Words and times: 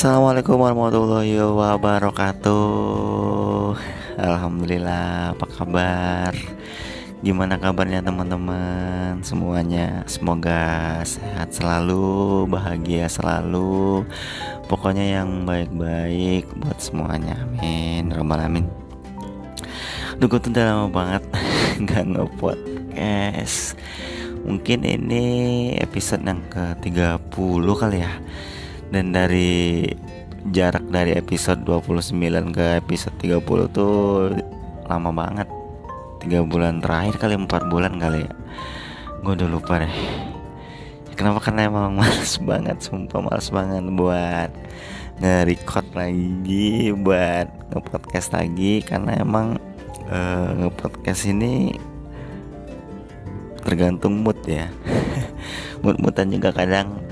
Assalamualaikum 0.00 0.56
warahmatullahi 0.56 1.36
wabarakatuh. 1.44 2.56
Alhamdulillah 4.16 5.36
apa 5.36 5.44
kabar? 5.44 6.32
Gimana 7.20 7.60
kabarnya 7.60 8.00
teman-teman 8.00 9.20
semuanya? 9.20 10.00
Semoga 10.08 11.04
sehat 11.04 11.52
selalu 11.52 12.48
Bahagia 12.48 13.12
selalu. 13.12 14.08
Pokoknya 14.72 15.20
yang 15.20 15.44
baik-baik 15.44 16.48
Buat 16.48 16.80
semuanya. 16.80 17.36
Amin. 17.36 18.08
Rabbal 18.08 18.40
Amin 18.40 18.64
Duh 20.16 20.32
gue 20.32 20.40
udah 20.40 20.64
lama 20.64 20.88
banget 20.88 21.28
Gak 21.92 22.08
nge-podcast. 22.08 23.76
Mungkin 24.48 24.80
ini 24.80 25.24
episode 25.76 26.24
yang 26.24 26.40
ke-30 26.48 27.68
kali 27.76 28.00
ya 28.00 28.16
Dan 28.90 29.14
dari 29.14 29.86
jarak 30.50 30.82
dari 30.90 31.14
episode 31.14 31.62
29 31.62 32.50
ke 32.50 32.66
episode 32.82 33.16
30 33.22 33.70
tuh 33.70 34.34
lama 34.90 35.10
banget. 35.14 35.48
Tiga 36.20 36.42
bulan 36.44 36.82
terakhir 36.82 37.16
kali 37.22 37.34
empat 37.38 37.70
bulan 37.70 37.96
kali 37.96 38.26
ya. 38.26 38.32
Gue 39.22 39.32
udah 39.38 39.48
lupa 39.48 39.78
deh. 39.78 39.96
Kenapa? 41.14 41.38
Karena 41.44 41.68
emang 41.68 41.94
males 42.00 42.34
banget 42.40 42.80
sumpah 42.80 43.20
males 43.20 43.48
banget 43.52 43.84
buat 43.92 44.50
nge-record 45.20 45.86
lagi 45.92 46.96
buat 46.96 47.48
nge-podcast 47.70 48.34
lagi. 48.34 48.80
Karena 48.82 49.20
emang 49.20 49.60
uh, 50.08 50.50
nge-podcast 50.56 51.28
ini 51.28 51.76
tergantung 53.60 54.24
mood 54.24 54.40
ya. 54.48 54.72
Mood-moodan 55.84 56.32
juga 56.32 56.52
kadang 56.52 57.09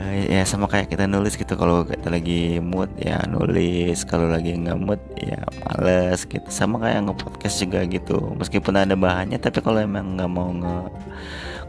uh, 0.00 0.12
ya 0.24 0.42
sama 0.48 0.64
kayak 0.66 0.88
kita 0.88 1.04
nulis 1.04 1.36
gitu. 1.36 1.54
Kalau 1.60 1.84
kita 1.84 2.08
lagi 2.08 2.56
mood 2.58 2.88
ya 2.96 3.20
nulis. 3.28 4.02
Kalau 4.08 4.32
lagi 4.32 4.56
nggak 4.56 4.78
mood 4.80 5.00
ya 5.20 5.44
males 5.68 6.24
gitu. 6.24 6.48
Sama 6.48 6.80
kayak 6.80 7.04
nge-podcast 7.06 7.56
juga 7.60 7.84
gitu. 7.84 8.18
Meskipun 8.40 8.74
ada 8.80 8.96
bahannya 8.96 9.36
tapi 9.36 9.60
kalau 9.60 9.78
emang 9.84 10.16
nggak 10.16 10.30
mau 10.32 10.48
nge 10.50 10.76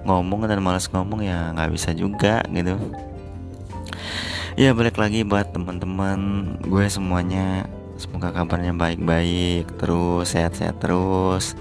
ngomong 0.08 0.50
dan 0.50 0.64
males 0.64 0.88
ngomong 0.90 1.22
ya 1.22 1.52
nggak 1.54 1.70
bisa 1.76 1.92
juga 1.92 2.42
gitu. 2.50 2.80
Ya 4.60 4.76
balik 4.76 5.00
lagi 5.00 5.24
buat 5.28 5.52
teman-teman 5.52 6.20
gue 6.64 6.86
semuanya. 6.88 7.68
Semoga 8.02 8.34
kabarnya 8.34 8.74
baik-baik 8.74 9.78
terus 9.78 10.34
sehat-sehat 10.34 10.82
terus. 10.82 11.54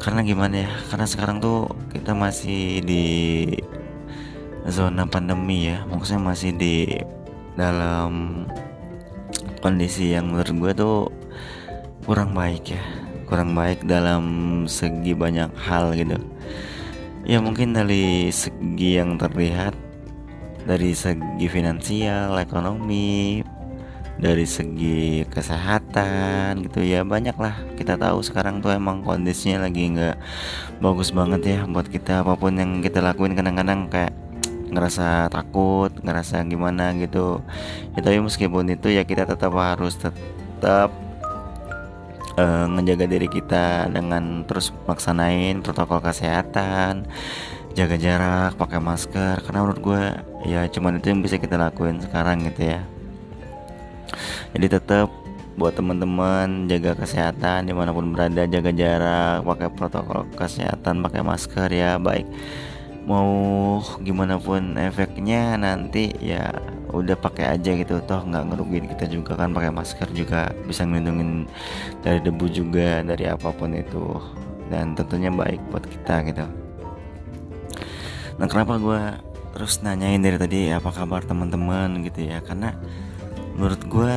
Karena 0.00 0.24
gimana 0.24 0.64
ya? 0.64 0.70
Karena 0.90 1.06
sekarang 1.06 1.44
tuh 1.44 1.70
kita 1.92 2.16
masih 2.16 2.80
di 2.82 3.04
zona 4.68 5.08
pandemi 5.08 5.72
ya. 5.72 5.86
Maksudnya 5.88 6.20
masih 6.20 6.52
di 6.52 7.00
dalam 7.56 8.44
kondisi 9.64 10.12
yang 10.12 10.32
menurut 10.32 10.52
gue 10.52 10.72
tuh 10.76 10.98
kurang 12.04 12.36
baik 12.36 12.76
ya. 12.76 12.82
Kurang 13.24 13.54
baik 13.54 13.86
dalam 13.86 14.24
segi 14.66 15.14
banyak 15.14 15.54
hal 15.54 15.94
gitu. 15.94 16.18
Ya 17.24 17.38
mungkin 17.38 17.76
dari 17.76 18.32
segi 18.32 18.98
yang 18.98 19.20
terlihat 19.20 19.76
dari 20.64 20.92
segi 20.92 21.46
finansial 21.48 22.36
ekonomi 22.36 23.40
dari 24.20 24.44
segi 24.44 25.24
kesehatan 25.32 26.68
gitu 26.68 26.84
ya 26.84 27.00
banyak 27.08 27.32
lah 27.40 27.56
kita 27.80 27.96
tahu 27.96 28.20
sekarang 28.20 28.60
tuh 28.60 28.76
emang 28.76 29.00
kondisinya 29.00 29.64
lagi 29.64 29.96
nggak 29.96 30.20
bagus 30.84 31.12
banget 31.12 31.40
ya 31.56 31.58
buat 31.64 31.88
kita. 31.88 32.20
Apa 32.20 32.36
pun 32.36 32.56
yang 32.60 32.84
kita 32.84 33.00
lakuin 33.00 33.32
kadang-kadang 33.32 33.88
kayak 33.88 34.12
ngerasa 34.70 35.28
takut 35.28 35.90
ngerasa 36.00 36.46
gimana 36.46 36.94
gitu. 36.96 37.42
Ya 37.98 38.00
tapi 38.00 38.22
meskipun 38.22 38.70
itu 38.72 38.88
ya 38.94 39.02
kita 39.02 39.26
tetap 39.26 39.52
harus 39.58 39.98
tetap 39.98 40.94
uh, 42.38 42.66
ngejaga 42.78 43.06
diri 43.10 43.28
kita 43.28 43.90
dengan 43.90 44.46
terus 44.46 44.70
maksanain 44.86 45.60
protokol 45.60 46.00
kesehatan 46.00 47.06
jaga 47.74 47.96
jarak 47.98 48.52
pakai 48.56 48.80
masker. 48.80 49.42
Karena 49.42 49.66
menurut 49.66 49.80
gue 49.82 50.02
ya 50.46 50.66
cuman 50.70 51.02
itu 51.02 51.10
yang 51.10 51.20
bisa 51.20 51.36
kita 51.36 51.58
lakuin 51.58 51.98
sekarang 51.98 52.46
gitu 52.46 52.70
ya. 52.70 52.80
Jadi 54.54 54.66
tetap 54.66 55.08
buat 55.58 55.76
teman-teman 55.76 56.70
jaga 56.70 56.96
kesehatan 56.96 57.68
di 57.68 57.74
mana 57.76 57.92
pun 57.92 58.16
berada 58.16 58.48
jaga 58.48 58.72
jarak 58.72 59.44
pakai 59.44 59.68
protokol 59.74 60.24
kesehatan 60.38 61.02
pakai 61.04 61.20
masker 61.26 61.68
ya. 61.68 61.98
Baik 61.98 62.26
mau 63.10 63.32
gimana 63.98 64.38
pun 64.38 64.78
efeknya 64.78 65.58
nanti 65.58 66.14
ya 66.22 66.54
udah 66.94 67.18
pakai 67.18 67.58
aja 67.58 67.74
gitu. 67.74 67.98
Toh 68.06 68.22
nggak 68.22 68.54
ngerugiin 68.54 68.86
kita 68.94 69.10
juga 69.10 69.34
kan 69.34 69.50
pakai 69.50 69.74
masker 69.74 70.14
juga 70.14 70.54
bisa 70.62 70.86
ngelindungin 70.86 71.50
dari 72.06 72.22
debu 72.22 72.46
juga 72.46 73.02
dari 73.02 73.26
apa 73.26 73.50
pun 73.50 73.74
itu. 73.74 74.14
Dan 74.70 74.94
tentunya 74.94 75.34
baik 75.34 75.58
buat 75.74 75.82
kita 75.82 76.14
gitu. 76.30 76.46
Nah 78.38 78.46
kenapa 78.46 78.78
gue 78.78 79.02
terus 79.50 79.82
nanyain 79.82 80.22
dari 80.22 80.38
tadi 80.38 80.70
apa 80.70 80.94
kabar 80.94 81.26
teman-teman 81.26 82.06
gitu 82.06 82.30
ya? 82.30 82.38
Karena 82.38 82.70
menurut 83.58 83.82
gue 83.90 84.14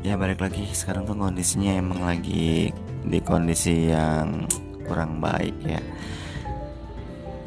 ya 0.00 0.16
balik 0.16 0.40
lagi 0.40 0.64
sekarang 0.72 1.04
tuh 1.04 1.12
kondisinya 1.12 1.76
emang 1.76 2.00
lagi 2.00 2.72
di 3.04 3.18
kondisi 3.20 3.92
yang 3.92 4.48
kurang 4.88 5.20
baik 5.20 5.56
ya. 5.62 5.84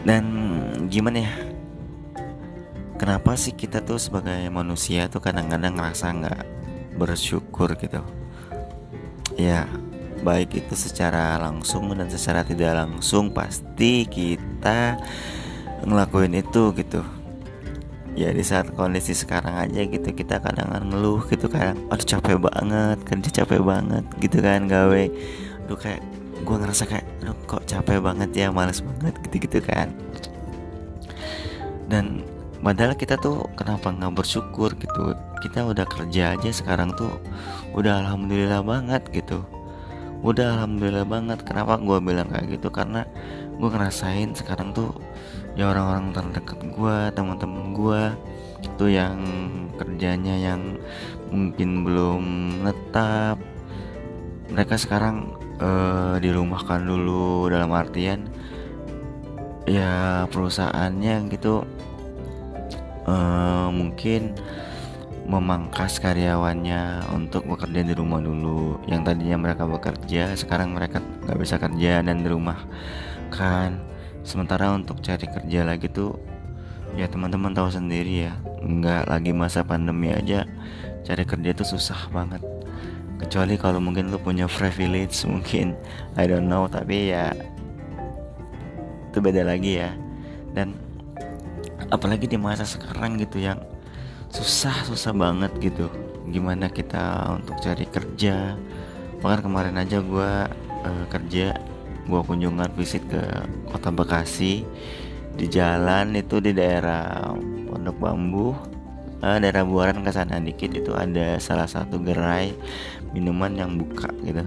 Dan 0.04 0.43
gimana 0.94 1.26
ya? 1.26 1.34
Kenapa 3.02 3.34
sih 3.34 3.58
kita 3.58 3.82
tuh 3.82 3.98
sebagai 3.98 4.46
manusia 4.54 5.10
tuh 5.10 5.26
kadang-kadang 5.26 5.74
ngerasa 5.74 6.14
nggak 6.14 6.42
bersyukur 7.02 7.74
gitu? 7.82 8.06
Ya 9.34 9.66
baik 10.22 10.54
itu 10.54 10.78
secara 10.78 11.42
langsung 11.42 11.90
dan 11.98 12.14
secara 12.14 12.46
tidak 12.46 12.78
langsung 12.78 13.34
pasti 13.34 14.06
kita 14.06 15.02
ngelakuin 15.82 16.38
itu 16.38 16.70
gitu. 16.78 17.02
Ya 18.14 18.30
di 18.30 18.46
saat 18.46 18.70
kondisi 18.78 19.18
sekarang 19.18 19.58
aja 19.58 19.82
gitu 19.90 20.14
kita 20.14 20.38
kadang-kadang 20.38 20.94
ngeluh 20.94 21.26
gitu 21.26 21.50
kan. 21.50 21.74
Aduh 21.90 22.06
capek 22.06 22.38
banget 22.38 23.02
kerja 23.02 23.30
capek 23.42 23.66
banget 23.66 24.06
gitu 24.22 24.38
kan 24.46 24.70
gawe. 24.70 25.04
Aduh 25.66 25.80
kayak 25.82 26.06
gue 26.44 26.56
ngerasa 26.62 26.86
kayak 26.86 27.08
aduh 27.26 27.38
kok 27.50 27.66
capek 27.66 27.98
banget 27.98 28.30
ya 28.36 28.48
males 28.54 28.86
banget 28.86 29.18
gitu-gitu 29.26 29.64
kan 29.64 29.90
dan 31.94 32.26
padahal 32.66 32.98
kita 32.98 33.22
tuh 33.22 33.46
kenapa 33.54 33.94
nggak 33.94 34.18
bersyukur 34.18 34.74
gitu? 34.82 35.14
Kita 35.46 35.62
udah 35.70 35.86
kerja 35.86 36.34
aja 36.34 36.50
sekarang 36.50 36.90
tuh 36.98 37.14
udah 37.78 38.02
alhamdulillah 38.02 38.66
banget 38.66 39.06
gitu. 39.14 39.46
Udah 40.26 40.58
alhamdulillah 40.58 41.06
banget. 41.06 41.46
Kenapa 41.46 41.78
gue 41.78 42.02
bilang 42.02 42.34
kayak 42.34 42.58
gitu? 42.58 42.74
Karena 42.74 43.06
gue 43.62 43.70
ngerasain 43.70 44.34
sekarang 44.34 44.74
tuh 44.74 44.90
ya 45.54 45.70
orang-orang 45.70 46.18
terdekat 46.18 46.66
gue 46.66 46.98
teman-teman 47.14 47.78
gue 47.78 48.04
tuh 48.82 48.90
yang 48.90 49.22
kerjanya 49.78 50.34
yang 50.34 50.82
mungkin 51.30 51.86
belum 51.86 52.24
netap. 52.66 53.38
Mereka 54.50 54.82
sekarang 54.82 55.30
uh, 55.62 56.18
dirumahkan 56.18 56.82
dulu 56.90 57.54
dalam 57.54 57.70
artian 57.70 58.26
ya 59.64 60.26
perusahaannya 60.28 61.32
gitu 61.32 61.64
uh, 63.08 63.70
mungkin 63.74 64.36
memangkas 65.24 66.04
karyawannya 66.04 67.08
untuk 67.16 67.48
bekerja 67.48 67.82
di 67.88 67.94
rumah 67.96 68.20
dulu. 68.20 68.80
Yang 68.88 69.02
tadinya 69.14 69.38
mereka 69.40 69.64
bekerja 69.64 70.36
sekarang 70.36 70.76
mereka 70.76 71.00
nggak 71.00 71.40
bisa 71.40 71.56
kerja 71.60 72.04
dan 72.04 72.24
di 72.24 72.28
rumah 72.28 72.60
kan. 73.32 73.80
Sementara 74.24 74.72
untuk 74.72 75.04
cari 75.04 75.28
kerja 75.28 75.68
lagi 75.68 75.88
tuh 75.92 76.16
ya 76.94 77.10
teman-teman 77.10 77.52
tahu 77.58 77.74
sendiri 77.74 78.30
ya 78.30 78.34
nggak 78.62 79.10
lagi 79.10 79.34
masa 79.34 79.66
pandemi 79.66 80.14
aja 80.14 80.46
cari 81.04 81.24
kerja 81.24 81.52
tuh 81.56 81.68
susah 81.76 82.08
banget. 82.12 82.44
Kecuali 83.20 83.56
kalau 83.56 83.80
mungkin 83.80 84.12
lu 84.12 84.20
punya 84.20 84.52
privilege 84.52 85.24
mungkin 85.24 85.80
I 86.20 86.28
don't 86.28 86.52
know 86.52 86.68
tapi 86.68 87.16
ya 87.16 87.32
itu 89.12 89.18
beda 89.24 89.48
lagi 89.48 89.80
ya. 89.80 89.92
Dan 90.54 90.83
apalagi 91.94 92.26
di 92.26 92.42
masa 92.42 92.66
sekarang 92.66 93.22
gitu 93.22 93.38
yang 93.38 93.62
susah 94.34 94.74
susah 94.90 95.14
banget 95.14 95.54
gitu. 95.62 95.94
Gimana 96.34 96.66
kita 96.74 97.38
untuk 97.38 97.62
cari 97.62 97.86
kerja. 97.86 98.58
Bahkan 99.22 99.46
kemarin 99.46 99.78
aja 99.78 100.02
gue 100.02 100.32
uh, 100.82 101.06
kerja 101.14 101.54
gue 102.10 102.22
kunjungan 102.26 102.74
visit 102.74 103.06
ke 103.06 103.22
kota 103.70 103.94
Bekasi. 103.94 104.66
Di 105.38 105.46
jalan 105.46 106.18
itu 106.18 106.42
di 106.42 106.54
daerah 106.54 107.30
Pondok 107.70 107.98
Bambu 108.02 108.58
uh, 109.22 109.38
daerah 109.38 109.62
Buaran 109.62 110.02
ke 110.02 110.10
sana 110.10 110.42
dikit 110.42 110.74
itu 110.74 110.98
ada 110.98 111.38
salah 111.38 111.70
satu 111.70 112.02
gerai 112.02 112.58
minuman 113.14 113.54
yang 113.54 113.78
buka 113.78 114.10
gitu. 114.26 114.42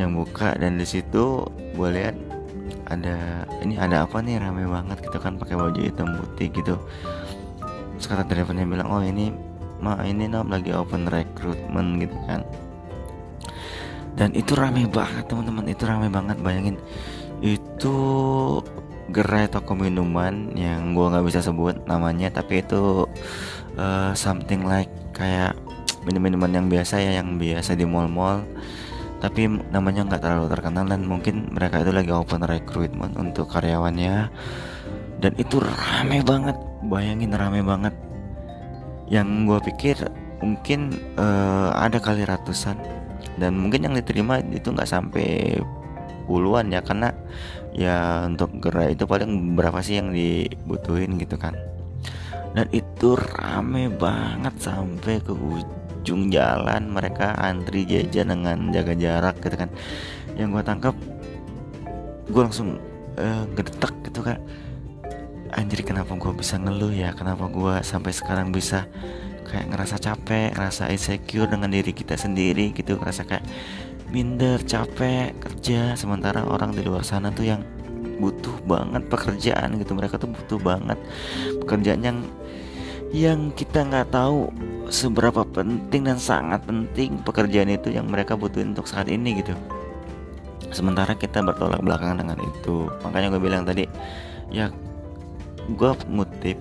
Yang 0.00 0.10
buka 0.16 0.56
dan 0.56 0.80
di 0.80 0.88
situ 0.88 1.44
gue 1.76 1.88
lihat 1.92 2.16
ada 2.90 3.46
ini 3.62 3.78
ada 3.78 4.04
apa 4.04 4.18
nih? 4.20 4.42
Rame 4.42 4.66
banget 4.66 4.98
gitu 5.06 5.16
kan 5.22 5.38
pakai 5.38 5.54
baju 5.54 5.80
hitam 5.80 6.18
putih 6.18 6.50
gitu. 6.50 6.74
Sekarang 8.02 8.26
teleponnya 8.26 8.66
bilang 8.66 8.90
oh 8.90 9.00
ini 9.00 9.30
ma 9.80 9.96
ini 10.04 10.28
nom 10.28 10.50
lagi 10.50 10.74
open 10.74 11.06
recruitment 11.08 12.02
gitu 12.02 12.16
kan. 12.26 12.42
Dan 14.18 14.34
itu 14.34 14.52
rame 14.58 14.84
banget 14.90 15.30
teman-teman 15.30 15.70
itu 15.70 15.82
rame 15.86 16.10
banget. 16.10 16.36
Bayangin 16.42 16.76
itu 17.40 17.96
gerai 19.10 19.50
toko 19.50 19.74
minuman 19.74 20.54
yang 20.54 20.94
gua 20.94 21.10
nggak 21.14 21.26
bisa 21.26 21.40
sebut 21.42 21.82
namanya 21.88 22.30
tapi 22.30 22.62
itu 22.62 23.08
uh, 23.74 24.12
something 24.14 24.62
like 24.62 24.90
kayak 25.10 25.56
minum-minuman 26.06 26.50
yang 26.62 26.66
biasa 26.70 27.02
ya 27.02 27.20
yang 27.20 27.36
biasa 27.36 27.74
di 27.76 27.84
mall-mall 27.84 28.46
tapi 29.20 29.44
namanya 29.68 30.08
nggak 30.08 30.22
terlalu 30.24 30.48
terkenal 30.48 30.88
dan 30.88 31.04
mungkin 31.04 31.52
mereka 31.52 31.84
itu 31.84 31.92
lagi 31.92 32.08
open 32.08 32.40
recruitment 32.48 33.12
untuk 33.20 33.52
karyawannya. 33.52 34.32
Dan 35.20 35.32
itu 35.36 35.60
rame 35.60 36.24
banget. 36.24 36.56
Bayangin 36.88 37.36
rame 37.36 37.60
banget. 37.60 37.92
Yang 39.12 39.28
gue 39.44 39.58
pikir 39.68 39.96
mungkin 40.40 40.96
uh, 41.20 41.76
ada 41.76 42.00
kali 42.00 42.24
ratusan. 42.24 42.80
Dan 43.36 43.60
mungkin 43.60 43.84
yang 43.84 43.94
diterima 43.94 44.40
itu 44.40 44.72
nggak 44.72 44.88
sampai 44.88 45.60
puluhan 46.24 46.72
ya 46.72 46.80
karena 46.80 47.12
ya 47.76 48.24
untuk 48.24 48.56
gerai 48.56 48.96
itu 48.96 49.04
paling 49.04 49.52
berapa 49.52 49.84
sih 49.84 50.00
yang 50.00 50.16
dibutuhin 50.16 51.20
gitu 51.20 51.36
kan. 51.36 51.52
Dan 52.56 52.66
itu 52.72 53.20
rame 53.36 53.92
banget 53.92 54.56
sampai 54.56 55.20
ke 55.20 55.36
ujung 56.00 56.32
jalan 56.32 56.88
mereka 56.88 57.36
antri 57.36 57.84
jajan 57.84 58.32
dengan 58.32 58.72
jaga 58.72 58.96
jarak 58.96 59.36
gitu 59.44 59.56
kan. 59.60 59.70
Yang 60.40 60.48
gue 60.56 60.62
tangkap 60.64 60.94
gue 62.32 62.42
langsung 62.42 62.80
uh, 63.20 63.44
gedetak 63.52 63.92
gitu 64.08 64.24
kan. 64.24 64.40
Anjir 65.52 65.84
kenapa 65.84 66.16
gue 66.16 66.32
bisa 66.32 66.56
ngeluh 66.56 66.94
ya? 66.94 67.12
Kenapa 67.12 67.52
gue 67.52 67.84
sampai 67.84 68.16
sekarang 68.16 68.48
bisa 68.48 68.88
kayak 69.44 69.66
ngerasa 69.68 69.98
capek 69.98 70.54
ngerasa 70.56 70.88
insecure 70.88 71.50
dengan 71.50 71.68
diri 71.68 71.92
kita 71.92 72.16
sendiri 72.16 72.72
gitu? 72.72 72.96
Ngerasa 72.96 73.28
kayak 73.28 73.44
minder 74.08 74.56
capek 74.64 75.36
kerja. 75.36 76.00
Sementara 76.00 76.48
orang 76.48 76.72
di 76.72 76.80
luar 76.80 77.04
sana 77.04 77.28
tuh 77.28 77.44
yang 77.44 77.60
butuh 78.16 78.56
banget 78.64 79.04
pekerjaan 79.12 79.76
gitu. 79.76 79.92
Mereka 79.92 80.16
tuh 80.16 80.32
butuh 80.32 80.58
banget 80.64 80.96
pekerjaan 81.60 82.00
yang 82.00 82.18
yang 83.10 83.50
kita 83.58 83.82
nggak 83.82 84.14
tahu 84.14 84.54
seberapa 84.86 85.42
penting 85.42 86.06
dan 86.06 86.18
sangat 86.18 86.62
penting 86.62 87.18
pekerjaan 87.26 87.70
itu 87.70 87.90
yang 87.90 88.06
mereka 88.06 88.38
butuhin 88.38 88.70
untuk 88.70 88.86
saat 88.86 89.10
ini 89.10 89.42
gitu. 89.42 89.54
Sementara 90.70 91.18
kita 91.18 91.42
bertolak 91.42 91.82
belakang 91.82 92.22
dengan 92.22 92.38
itu. 92.38 92.86
Makanya 93.02 93.34
gue 93.34 93.42
bilang 93.42 93.66
tadi 93.66 93.90
ya 94.50 94.70
gue 95.70 95.90
ngutip 96.10 96.58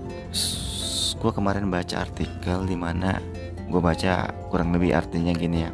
gue 1.20 1.32
kemarin 1.34 1.70
baca 1.70 2.06
artikel 2.06 2.66
di 2.66 2.78
mana 2.78 3.22
gue 3.70 3.82
baca 3.82 4.34
kurang 4.50 4.74
lebih 4.74 4.98
artinya 4.98 5.34
gini 5.38 5.58
ya. 5.70 5.72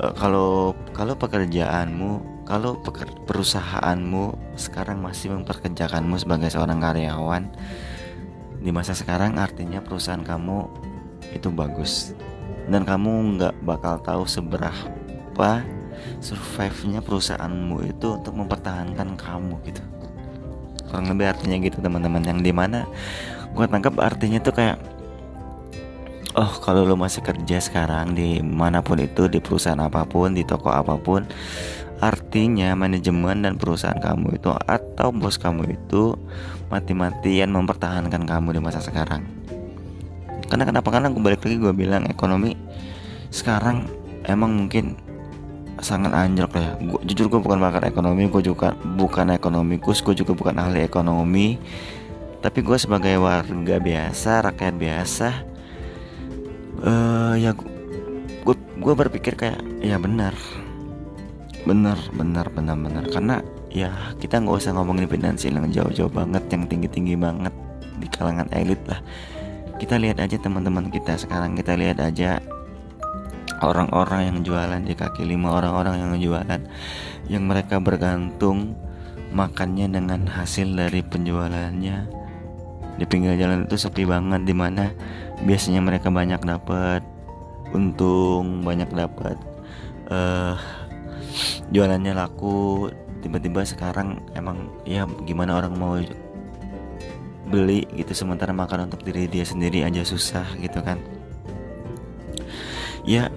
Uh, 0.00 0.12
kalau 0.16 0.72
kalau 0.96 1.12
pekerjaanmu 1.12 2.40
kalau 2.48 2.80
perusahaanmu 3.28 4.56
sekarang 4.56 5.04
masih 5.04 5.36
memperkerjakanmu 5.36 6.16
sebagai 6.16 6.48
seorang 6.48 6.80
karyawan 6.80 7.52
di 8.58 8.70
masa 8.74 8.94
sekarang 8.94 9.38
artinya 9.38 9.78
perusahaan 9.78 10.22
kamu 10.22 10.66
itu 11.34 11.48
bagus. 11.50 12.12
Dan 12.68 12.84
kamu 12.84 13.38
nggak 13.38 13.54
bakal 13.64 13.96
tahu 14.04 14.28
seberapa 14.28 15.50
survive-nya 16.20 17.00
perusahaanmu 17.00 17.88
itu 17.88 18.18
untuk 18.20 18.34
mempertahankan 18.36 19.16
kamu 19.16 19.54
gitu. 19.66 19.82
Kurang 20.88 21.08
lebih 21.08 21.32
artinya 21.32 21.56
gitu 21.60 21.78
teman-teman. 21.80 22.24
Yang 22.24 22.40
di 22.44 22.52
mana 22.52 22.84
gue 23.52 23.64
tangkap 23.64 23.96
artinya 24.00 24.38
tuh 24.42 24.54
kayak 24.56 24.78
oh 26.36 26.52
kalau 26.60 26.84
lo 26.84 26.94
masih 26.94 27.24
kerja 27.24 27.58
sekarang 27.58 28.12
di 28.12 28.38
mana 28.44 28.84
pun 28.84 29.00
itu 29.00 29.26
di 29.26 29.40
perusahaan 29.40 29.80
apa 29.80 30.04
pun 30.04 30.36
di 30.36 30.44
toko 30.44 30.70
apa 30.70 30.94
pun 31.00 31.24
Artinya 31.98 32.78
manajemen 32.78 33.42
dan 33.42 33.58
perusahaan 33.58 33.98
kamu 33.98 34.38
itu 34.38 34.54
atau 34.54 35.10
bos 35.10 35.34
kamu 35.34 35.74
itu 35.74 36.14
mati-matian 36.70 37.50
mempertahankan 37.50 38.22
kamu 38.22 38.54
di 38.54 38.60
masa 38.62 38.78
sekarang. 38.78 39.26
Karena 40.46 40.64
kenapa? 40.64 40.88
Karena 40.94 41.10
gue 41.10 41.18
balik 41.18 41.42
lagi 41.42 41.58
gue 41.58 41.74
bilang 41.74 42.06
ekonomi 42.06 42.54
sekarang 43.34 43.90
emang 44.24 44.54
mungkin 44.54 44.94
sangat 45.82 46.14
anjlok 46.14 46.54
ya. 46.54 46.70
Gua, 46.86 47.00
jujur 47.02 47.26
gue 47.26 47.40
bukan 47.42 47.58
pakar 47.58 47.90
ekonomi, 47.90 48.30
gue 48.30 48.42
juga 48.46 48.78
bukan 48.78 49.34
ekonomikus, 49.34 49.98
gue 50.00 50.14
juga 50.14 50.32
bukan 50.38 50.54
ahli 50.54 50.86
ekonomi. 50.86 51.58
Tapi 52.38 52.62
gue 52.62 52.78
sebagai 52.78 53.18
warga 53.18 53.76
biasa, 53.82 54.46
rakyat 54.46 54.74
biasa, 54.78 55.28
uh, 56.86 57.34
ya 57.34 57.50
gue 58.46 58.54
gue 58.54 58.94
berpikir 58.94 59.34
kayak 59.34 59.58
ya 59.82 59.98
benar 59.98 60.38
bener 61.66 61.98
bener 62.14 62.46
bener 62.52 62.76
bener. 62.76 63.04
Karena 63.10 63.36
ya 63.72 63.90
kita 64.18 64.42
nggak 64.42 64.58
usah 64.58 64.74
ngomongin 64.76 65.08
finansial 65.10 65.58
yang 65.58 65.68
jauh-jauh 65.72 66.12
banget 66.12 66.44
yang 66.52 66.68
tinggi-tinggi 66.68 67.14
banget 67.18 67.54
di 67.98 68.06
kalangan 68.10 68.48
elit 68.54 68.80
lah. 68.86 69.00
Kita 69.78 69.94
lihat 69.98 70.18
aja 70.18 70.36
teman-teman 70.38 70.90
kita 70.90 71.14
sekarang. 71.18 71.54
Kita 71.54 71.78
lihat 71.78 72.02
aja 72.02 72.42
orang-orang 73.62 74.30
yang 74.30 74.38
jualan 74.42 74.82
di 74.82 74.94
kaki 74.94 75.26
lima 75.26 75.58
orang-orang 75.58 75.98
yang 75.98 76.12
jualan 76.18 76.60
yang 77.26 77.42
mereka 77.46 77.82
bergantung 77.82 78.78
makannya 79.34 79.90
dengan 79.90 80.26
hasil 80.26 80.74
dari 80.74 81.02
penjualannya. 81.02 81.96
Di 82.98 83.04
pinggir 83.06 83.38
jalan 83.38 83.70
itu 83.70 83.78
sepi 83.78 84.02
banget 84.02 84.42
di 84.42 84.54
mana 84.54 84.90
biasanya 85.46 85.78
mereka 85.78 86.10
banyak 86.10 86.42
dapat 86.42 87.06
untung 87.70 88.64
banyak 88.64 88.88
dapat 88.90 89.36
uh, 90.08 90.56
jualannya 91.70 92.14
laku 92.16 92.88
tiba-tiba 93.20 93.66
sekarang 93.66 94.22
emang 94.38 94.70
ya 94.86 95.04
gimana 95.26 95.58
orang 95.58 95.74
mau 95.74 95.98
beli 97.48 97.88
gitu 97.96 98.12
sementara 98.12 98.52
makan 98.52 98.92
untuk 98.92 99.02
diri 99.02 99.24
dia 99.26 99.42
sendiri 99.42 99.82
aja 99.82 100.04
susah 100.04 100.44
gitu 100.60 100.78
kan. 100.84 101.00
Ya 103.08 103.32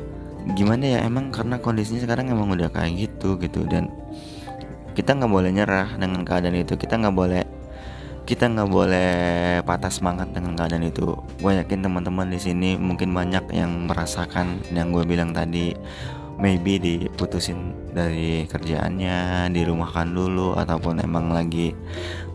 gimana 0.58 0.84
ya 0.84 1.00
emang 1.08 1.32
karena 1.32 1.62
kondisinya 1.62 2.04
sekarang 2.04 2.28
emang 2.28 2.52
udah 2.52 2.68
kayak 2.68 3.08
gitu 3.08 3.40
gitu 3.40 3.64
dan 3.70 3.88
kita 4.92 5.16
nggak 5.16 5.32
boleh 5.32 5.52
nyerah 5.56 5.96
dengan 5.96 6.28
keadaan 6.28 6.60
itu. 6.60 6.76
Kita 6.76 7.00
nggak 7.00 7.16
boleh 7.16 7.44
kita 8.28 8.48
nggak 8.48 8.70
boleh 8.70 9.12
patah 9.66 9.90
semangat 9.90 10.30
dengan 10.36 10.54
keadaan 10.60 10.86
itu. 10.86 11.16
Gue 11.40 11.58
yakin 11.58 11.82
teman-teman 11.82 12.28
di 12.30 12.40
sini 12.40 12.76
mungkin 12.76 13.16
banyak 13.16 13.50
yang 13.56 13.88
merasakan 13.90 14.62
yang 14.76 14.92
gue 14.92 15.08
bilang 15.08 15.32
tadi 15.32 15.74
maybe 16.40 16.80
diputusin 16.80 17.76
dari 17.92 18.46
kerjaannya 18.48 19.50
dirumahkan 19.52 20.08
dulu 20.08 20.56
ataupun 20.56 21.04
emang 21.04 21.34
lagi 21.34 21.76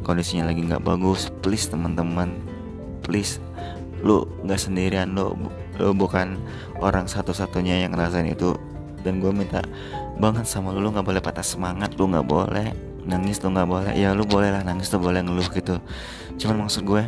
kondisinya 0.05 0.53
lagi 0.53 0.67
nggak 0.67 0.85
bagus 0.85 1.33
please 1.41 1.71
teman-teman 1.71 2.37
please 3.00 3.41
lu 4.05 4.29
nggak 4.45 4.61
sendirian 4.61 5.17
lu 5.17 5.33
lu 5.76 5.93
bukan 5.93 6.41
orang 6.81 7.05
satu-satunya 7.09 7.85
yang 7.85 7.93
ngerasain 7.93 8.29
itu. 8.29 8.57
Dan 9.05 9.23
gue 9.23 9.31
minta 9.31 9.62
banget 10.19 10.49
sama 10.50 10.75
lu 10.75 10.83
lu 10.83 10.91
nggak 10.91 11.07
boleh 11.07 11.23
patah 11.23 11.45
semangat 11.45 11.95
lu 11.95 12.11
nggak 12.11 12.26
boleh 12.26 12.75
nangis 13.07 13.38
tuh 13.38 13.55
nggak 13.55 13.69
boleh 13.71 13.93
ya 13.95 14.11
lu 14.19 14.26
boleh 14.26 14.50
lah 14.50 14.67
nangis 14.67 14.91
tuh 14.91 14.99
boleh 14.99 15.23
ngeluh 15.23 15.47
gitu. 15.53 15.79
Cuman 16.43 16.67
maksud 16.67 16.83
gue 16.83 17.07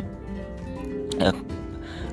ya, 1.19 1.35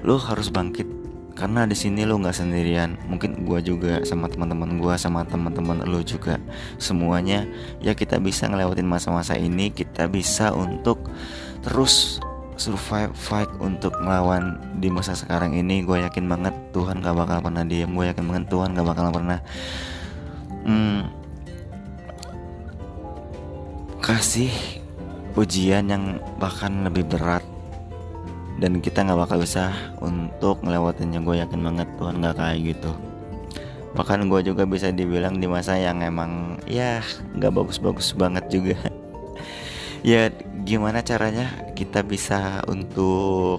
lu 0.02 0.18
harus 0.18 0.50
bangkit 0.50 0.88
karena 1.36 1.68
di 1.68 1.76
sini 1.76 2.08
lo 2.08 2.16
nggak 2.16 2.32
sendirian. 2.32 2.96
Mungkin 3.12 3.44
gue 3.44 3.60
juga 3.60 4.00
sama 4.08 4.26
teman-teman 4.26 4.80
gue 4.80 4.94
sama 4.96 5.22
teman-teman 5.28 5.84
lo 5.84 6.00
juga. 6.00 6.40
Semuanya 6.80 7.44
ya 7.84 7.92
kita 7.92 8.16
bisa 8.16 8.48
ngelewatin 8.48 8.88
masa-masa 8.88 9.36
ini. 9.36 9.68
Kita 9.68 10.08
bisa 10.08 10.56
untuk 10.56 11.12
terus 11.60 12.24
survive 12.56 13.12
fight 13.12 13.52
untuk 13.60 13.92
melawan 14.00 14.56
di 14.80 14.88
masa 14.88 15.12
sekarang 15.12 15.52
ini. 15.52 15.84
Gue 15.84 16.00
yakin 16.00 16.24
banget 16.24 16.56
Tuhan 16.72 17.04
gak 17.04 17.12
bakal 17.12 17.44
pernah 17.44 17.68
diam 17.68 17.92
gue 17.92 18.08
yakin 18.08 18.24
banget 18.24 18.44
Tuhan 18.48 18.72
gak 18.72 18.88
bakal 18.88 19.12
pernah 19.12 19.38
hmm, 20.66 21.00
kasih 24.02 24.50
ujian 25.38 25.86
yang 25.86 26.18
bahkan 26.40 26.82
lebih 26.82 27.06
berat 27.06 27.44
dan 28.56 28.80
kita 28.80 29.04
nggak 29.04 29.20
bakal 29.28 29.38
bisa 29.40 29.72
untuk 30.00 30.64
ngelewatinnya 30.64 31.20
gue 31.20 31.36
yakin 31.44 31.60
banget 31.60 31.88
Tuhan 32.00 32.24
nggak 32.24 32.36
kayak 32.40 32.58
gitu. 32.72 32.92
Bahkan 33.96 34.28
gue 34.28 34.40
juga 34.44 34.64
bisa 34.68 34.92
dibilang 34.92 35.40
di 35.40 35.48
masa 35.48 35.76
yang 35.76 36.00
emang 36.00 36.60
ya 36.68 37.00
nggak 37.36 37.52
bagus-bagus 37.52 38.16
banget 38.16 38.44
juga. 38.48 38.76
Ya 40.06 40.30
gimana 40.62 41.02
caranya 41.02 41.50
kita 41.74 42.06
bisa 42.06 42.62
untuk 42.70 43.58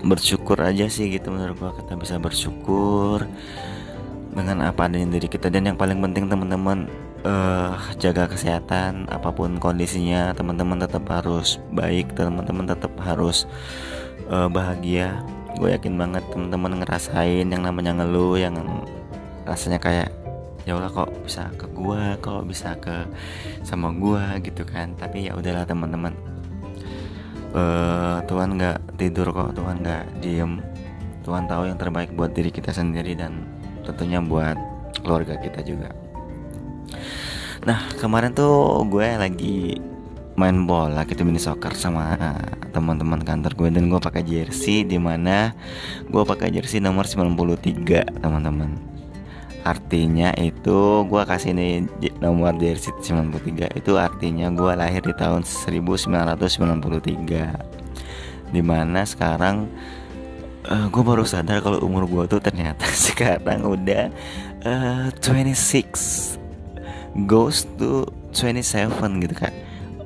bersyukur 0.00 0.56
aja 0.64 0.88
sih 0.88 1.12
gitu 1.12 1.28
menurut 1.28 1.60
gue 1.60 1.72
kita 1.84 1.92
bisa 2.00 2.16
bersyukur 2.16 3.28
dengan 4.32 4.64
apa 4.64 4.88
adanya 4.88 5.18
diri 5.18 5.28
kita. 5.28 5.52
Dan 5.52 5.68
yang 5.68 5.76
paling 5.76 6.00
penting 6.00 6.32
teman-teman 6.32 6.88
uh, 7.28 7.76
jaga 8.00 8.26
kesehatan 8.26 9.06
apa 9.12 9.28
pun 9.30 9.60
kondisinya 9.60 10.32
teman-teman 10.32 10.80
tetap 10.80 11.04
harus 11.12 11.60
baik 11.76 12.16
teman-teman 12.16 12.64
tetap 12.64 12.92
harus 13.04 13.44
uh, 14.32 14.48
bahagia. 14.48 15.20
Gue 15.60 15.74
yakin 15.74 15.98
banget 16.00 16.24
teman-teman 16.32 16.84
ngerasain 16.84 17.46
yang 17.48 17.62
namanya 17.64 17.92
ngeluh 18.00 18.38
yang 18.38 18.56
rasanya 19.44 19.80
kayak 19.80 20.08
ya 20.68 20.76
Allah 20.76 20.92
kok 20.92 21.08
bisa 21.24 21.48
ke 21.56 21.64
gua 21.72 22.20
kok 22.20 22.44
bisa 22.44 22.76
ke 22.76 23.08
sama 23.64 23.92
gua 23.92 24.36
gitu 24.40 24.64
kan. 24.64 24.96
Tapi 24.96 25.28
ya 25.28 25.36
udahlah 25.36 25.68
teman-teman. 25.68 26.14
Uh, 27.48 28.20
Tuhan 28.28 28.60
nggak 28.60 29.00
tidur 29.00 29.32
kok 29.32 29.56
Tuhan 29.56 29.80
nggak 29.80 30.04
diem. 30.20 30.60
Tuhan 31.24 31.44
tahu 31.48 31.68
yang 31.68 31.76
terbaik 31.80 32.12
buat 32.16 32.32
diri 32.32 32.48
kita 32.52 32.72
sendiri 32.72 33.16
dan 33.16 33.44
tentunya 33.84 34.20
buat 34.20 34.56
keluarga 35.00 35.36
kita 35.40 35.60
juga 35.64 35.92
nah 37.66 37.82
kemarin 37.98 38.34
tuh 38.34 38.86
gue 38.86 39.06
lagi 39.18 39.82
main 40.38 40.70
bola 40.70 41.02
gitu 41.02 41.26
mini 41.26 41.42
soccer 41.42 41.74
sama 41.74 42.14
teman-teman 42.70 43.26
kantor 43.26 43.58
gue. 43.58 43.74
Dan 43.74 43.90
gue 43.90 43.98
pakai 43.98 44.22
jersey 44.22 44.86
di 44.86 44.94
mana 44.94 45.50
gue 46.06 46.22
pakai 46.22 46.54
jersey 46.54 46.78
nomor 46.78 47.10
93 47.10 48.22
teman-teman. 48.22 48.78
Artinya 49.66 50.30
itu 50.38 51.02
gue 51.10 51.22
kasih 51.26 51.58
nih 51.58 51.90
nomor 52.22 52.54
jersey 52.54 52.94
93 53.02 53.74
itu 53.74 53.98
artinya 53.98 54.46
gue 54.54 54.72
lahir 54.78 55.02
di 55.02 55.14
tahun 55.18 55.42
1993 55.42 57.74
di 58.48 58.64
mana 58.64 59.04
sekarang 59.04 59.68
uh, 60.70 60.72
eh, 60.72 60.86
gue 60.88 61.02
baru 61.04 61.26
sadar 61.26 61.60
kalau 61.60 61.84
umur 61.84 62.08
gue 62.08 62.24
tuh 62.30 62.40
ternyata 62.40 62.86
sekarang 63.10 63.66
udah 63.66 64.08
uh, 64.64 65.12
26 65.20 66.37
goes 67.26 67.66
to 67.80 68.06
27 68.36 69.24
gitu 69.24 69.34
kan. 69.34 69.54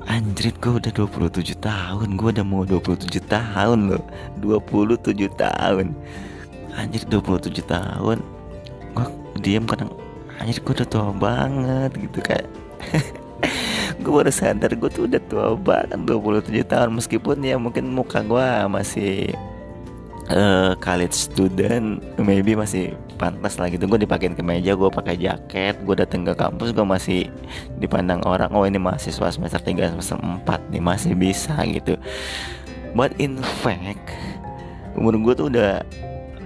Anjrit 0.07 0.57
gue 0.59 0.73
udah 0.83 0.92
27 0.95 1.59
tahun. 1.62 2.09
Gue 2.19 2.28
udah 2.35 2.47
mau 2.47 2.64
27 2.64 3.23
tahun 3.26 3.78
loh. 3.92 4.04
27 4.40 5.28
tahun. 5.37 5.87
Anjir 6.75 7.02
27 7.07 7.62
tahun. 7.66 8.19
Diem 9.42 9.64
kadang 9.64 9.90
anjir 10.38 10.61
gue 10.61 10.75
udah 10.76 10.88
tua 10.88 11.09
banget 11.14 11.90
gitu 11.97 12.19
kayak 12.26 12.47
gue 14.02 14.12
baru 14.12 14.28
sadar 14.28 14.75
gue 14.75 14.90
tuh 14.90 15.09
udah 15.09 15.23
tua 15.26 15.57
banget 15.57 15.99
27 15.99 16.62
tahun. 16.66 16.90
Meskipun 16.99 17.37
ya 17.42 17.57
mungkin 17.59 17.90
muka 17.90 18.23
gue 18.23 18.49
masih 18.69 19.35
uh, 20.31 20.75
college 20.78 21.14
student 21.14 22.02
maybe 22.21 22.54
masih 22.54 22.95
pantas 23.23 23.55
lah 23.62 23.71
gitu. 23.71 23.87
Gue 23.87 24.02
dipakein 24.02 24.35
ke 24.35 24.43
meja 24.43 24.75
gue 24.75 24.91
pakai 24.91 25.14
jaket 25.14 25.79
gue 25.87 25.95
dateng 25.95 26.26
ke 26.26 26.35
kampus 26.35 26.75
gue 26.75 26.83
masih 26.83 27.31
dipandang 27.79 28.19
orang 28.26 28.50
oh 28.50 28.67
ini 28.67 28.83
mahasiswa 28.83 29.31
semester 29.31 29.62
3 29.62 29.95
semester 29.95 30.19
4 30.19 30.75
nih 30.75 30.83
masih 30.83 31.14
bisa 31.14 31.55
gitu. 31.71 31.95
But 32.99 33.14
in 33.23 33.38
fact 33.62 34.11
umur 34.99 35.14
gue 35.23 35.33
tuh 35.38 35.47
udah 35.55 35.87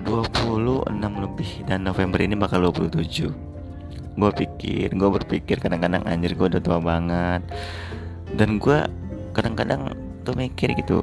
26 0.05 0.93
lebih 1.01 1.51
dan 1.65 1.83
November 1.83 2.21
ini 2.21 2.37
bakal 2.37 2.63
27 2.69 3.33
gue 4.17 4.31
pikir 4.33 4.93
gue 4.93 5.09
berpikir 5.21 5.57
kadang-kadang 5.59 6.05
anjir 6.05 6.37
gue 6.37 6.47
udah 6.53 6.61
tua 6.61 6.79
banget. 6.79 7.41
Dan 8.37 8.61
gue 8.61 8.85
kadang-kadang 9.33 9.97
tuh 10.29 10.37
mikir 10.37 10.77
gitu 10.77 11.01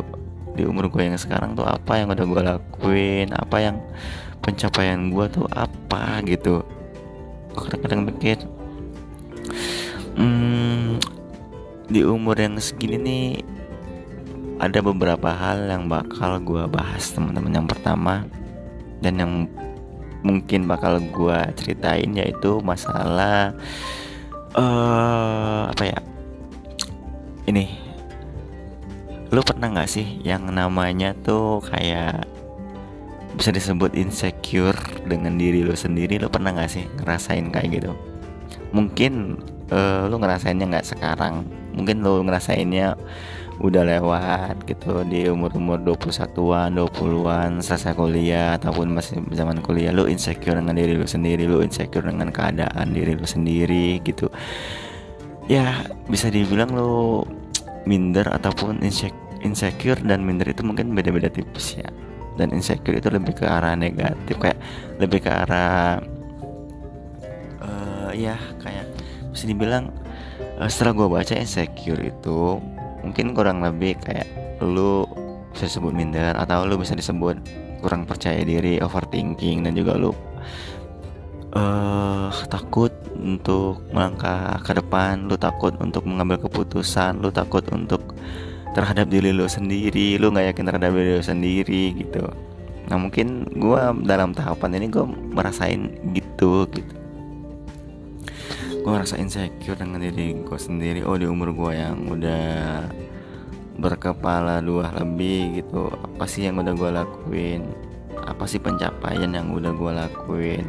di 0.53 0.63
umur 0.65 0.89
gue 0.89 1.09
yang 1.09 1.17
sekarang 1.17 1.57
tuh 1.57 1.65
apa 1.65 1.97
yang 1.97 2.13
udah 2.13 2.25
gue 2.25 2.41
lakuin 2.45 3.27
apa 3.33 3.57
yang 3.57 3.77
pencapaian 4.43 5.09
gue 5.09 5.25
tuh 5.31 5.45
apa 5.53 6.21
gitu. 6.27 6.61
Kadang-kadang 7.53 8.01
mikir 8.09 8.37
hmm, 10.17 10.97
di 11.89 12.01
umur 12.05 12.37
yang 12.37 12.57
segini 12.61 12.97
nih 12.97 13.27
ada 14.61 14.79
beberapa 14.79 15.33
hal 15.33 15.69
yang 15.69 15.89
bakal 15.89 16.37
gue 16.41 16.63
bahas 16.69 17.09
teman-teman. 17.13 17.63
Yang 17.63 17.67
pertama 17.77 18.25
dan 19.01 19.13
yang 19.19 19.33
mungkin 20.23 20.65
bakal 20.69 21.03
gue 21.03 21.39
ceritain 21.59 22.07
yaitu 22.15 22.63
masalah 22.63 23.51
uh, 24.55 25.67
apa 25.67 25.83
ya 25.83 25.99
ini 27.51 27.82
lu 29.33 29.41
pernah 29.41 29.73
nggak 29.73 29.89
sih 29.89 30.21
yang 30.21 30.45
namanya 30.53 31.17
tuh 31.25 31.57
kayak 31.65 32.29
bisa 33.33 33.49
disebut 33.49 33.97
insecure 33.97 34.77
dengan 35.09 35.41
diri 35.41 35.65
lu 35.65 35.73
sendiri? 35.73 36.21
Lu 36.21 36.29
pernah 36.29 36.53
nggak 36.53 36.69
sih 36.69 36.85
ngerasain 37.01 37.49
kayak 37.49 37.81
gitu? 37.81 37.91
Mungkin 38.77 39.41
uh, 39.73 40.05
lu 40.05 40.21
ngerasainnya 40.21 40.69
nggak 40.69 40.85
sekarang. 40.85 41.49
Mungkin 41.73 42.05
lu 42.05 42.21
ngerasainnya 42.21 42.93
udah 43.57 43.81
lewat 43.85 44.69
gitu 44.69 45.01
di 45.09 45.25
umur-umur 45.29 45.81
21-an, 45.81 46.77
20-an 46.77 47.61
selesai 47.61 47.97
kuliah 47.97 48.61
ataupun 48.61 48.93
masih 48.93 49.17
zaman 49.33 49.65
kuliah. 49.65 49.89
Lu 49.89 50.05
insecure 50.05 50.61
dengan 50.61 50.77
diri 50.77 50.93
lu 50.93 51.09
sendiri, 51.09 51.49
lu 51.49 51.65
insecure 51.65 52.05
dengan 52.05 52.29
keadaan 52.29 52.93
diri 52.93 53.17
lu 53.17 53.25
sendiri 53.25 53.97
gitu. 54.05 54.29
Ya, 55.49 55.89
bisa 56.05 56.29
dibilang 56.29 56.69
lu 56.69 57.25
minder 57.89 58.29
ataupun 58.29 58.79
insecure 58.85 59.22
dan 59.43 60.23
minder 60.23 60.47
itu 60.47 60.63
mungkin 60.63 60.95
beda-beda 60.95 61.27
tipis 61.27 61.77
ya. 61.77 61.89
Dan 62.33 62.49
insecure 62.49 62.97
itu 62.97 63.13
lebih 63.13 63.37
ke 63.37 63.45
arah 63.45 63.77
negatif 63.77 64.41
kayak 64.41 64.57
lebih 64.97 65.21
ke 65.21 65.29
arah 65.29 66.01
uh, 67.61 68.09
ya 68.15 68.39
kayak 68.57 68.89
bisa 69.29 69.45
dibilang 69.45 69.93
uh, 70.57 70.69
setelah 70.69 70.93
gue 70.97 71.07
baca 71.09 71.33
insecure 71.37 72.01
itu 72.01 72.57
mungkin 73.03 73.35
kurang 73.35 73.61
lebih 73.61 73.99
kayak 73.99 74.25
lu 74.63 75.05
bisa 75.51 75.69
disebut 75.69 75.93
minder 75.93 76.33
atau 76.33 76.65
lu 76.65 76.79
bisa 76.79 76.97
disebut 76.97 77.37
kurang 77.83 78.07
percaya 78.07 78.41
diri 78.41 78.79
overthinking 78.79 79.67
dan 79.67 79.75
juga 79.75 79.99
lu 79.99 80.15
uh, 81.53 82.31
takut 82.47 82.89
untuk 83.13 83.83
melangkah 83.91 84.57
ke 84.63 84.71
depan 84.73 85.27
lu 85.27 85.35
takut 85.35 85.75
untuk 85.83 86.07
mengambil 86.07 86.39
keputusan 86.47 87.19
lu 87.19 87.29
takut 87.29 87.61
untuk 87.75 88.15
terhadap 88.73 89.05
diri 89.07 89.29
lu 89.29 89.45
sendiri 89.45 90.17
lu 90.17 90.33
nggak 90.33 90.53
yakin 90.53 90.65
terhadap 90.65 90.91
diri 90.97 91.11
lu 91.21 91.23
sendiri 91.23 91.83
gitu. 91.93 92.25
Nah 92.89 92.97
mungkin 92.99 93.47
gue 93.53 93.81
dalam 94.03 94.35
tahapan 94.35 94.81
ini 94.81 94.91
gue 94.91 95.05
merasain 95.07 95.93
gitu 96.11 96.67
gitu. 96.73 96.93
Gue 98.83 98.91
ngerasa 98.91 99.15
insecure 99.15 99.79
dengan 99.79 100.03
diri 100.03 100.35
gue 100.43 100.59
sendiri. 100.59 101.05
Oh 101.07 101.15
di 101.15 101.23
umur 101.29 101.55
gue 101.55 101.71
yang 101.79 102.03
udah 102.09 102.83
berkepala 103.79 104.59
dua 104.59 104.91
lebih 104.99 105.63
gitu. 105.63 105.87
Apa 105.87 106.27
sih 106.27 106.49
yang 106.49 106.59
udah 106.59 106.73
gue 106.75 106.89
lakuin? 106.91 107.63
Apa 108.27 108.43
sih 108.49 108.59
pencapaian 108.59 109.31
yang 109.31 109.55
udah 109.55 109.71
gue 109.71 109.91
lakuin? 109.93 110.65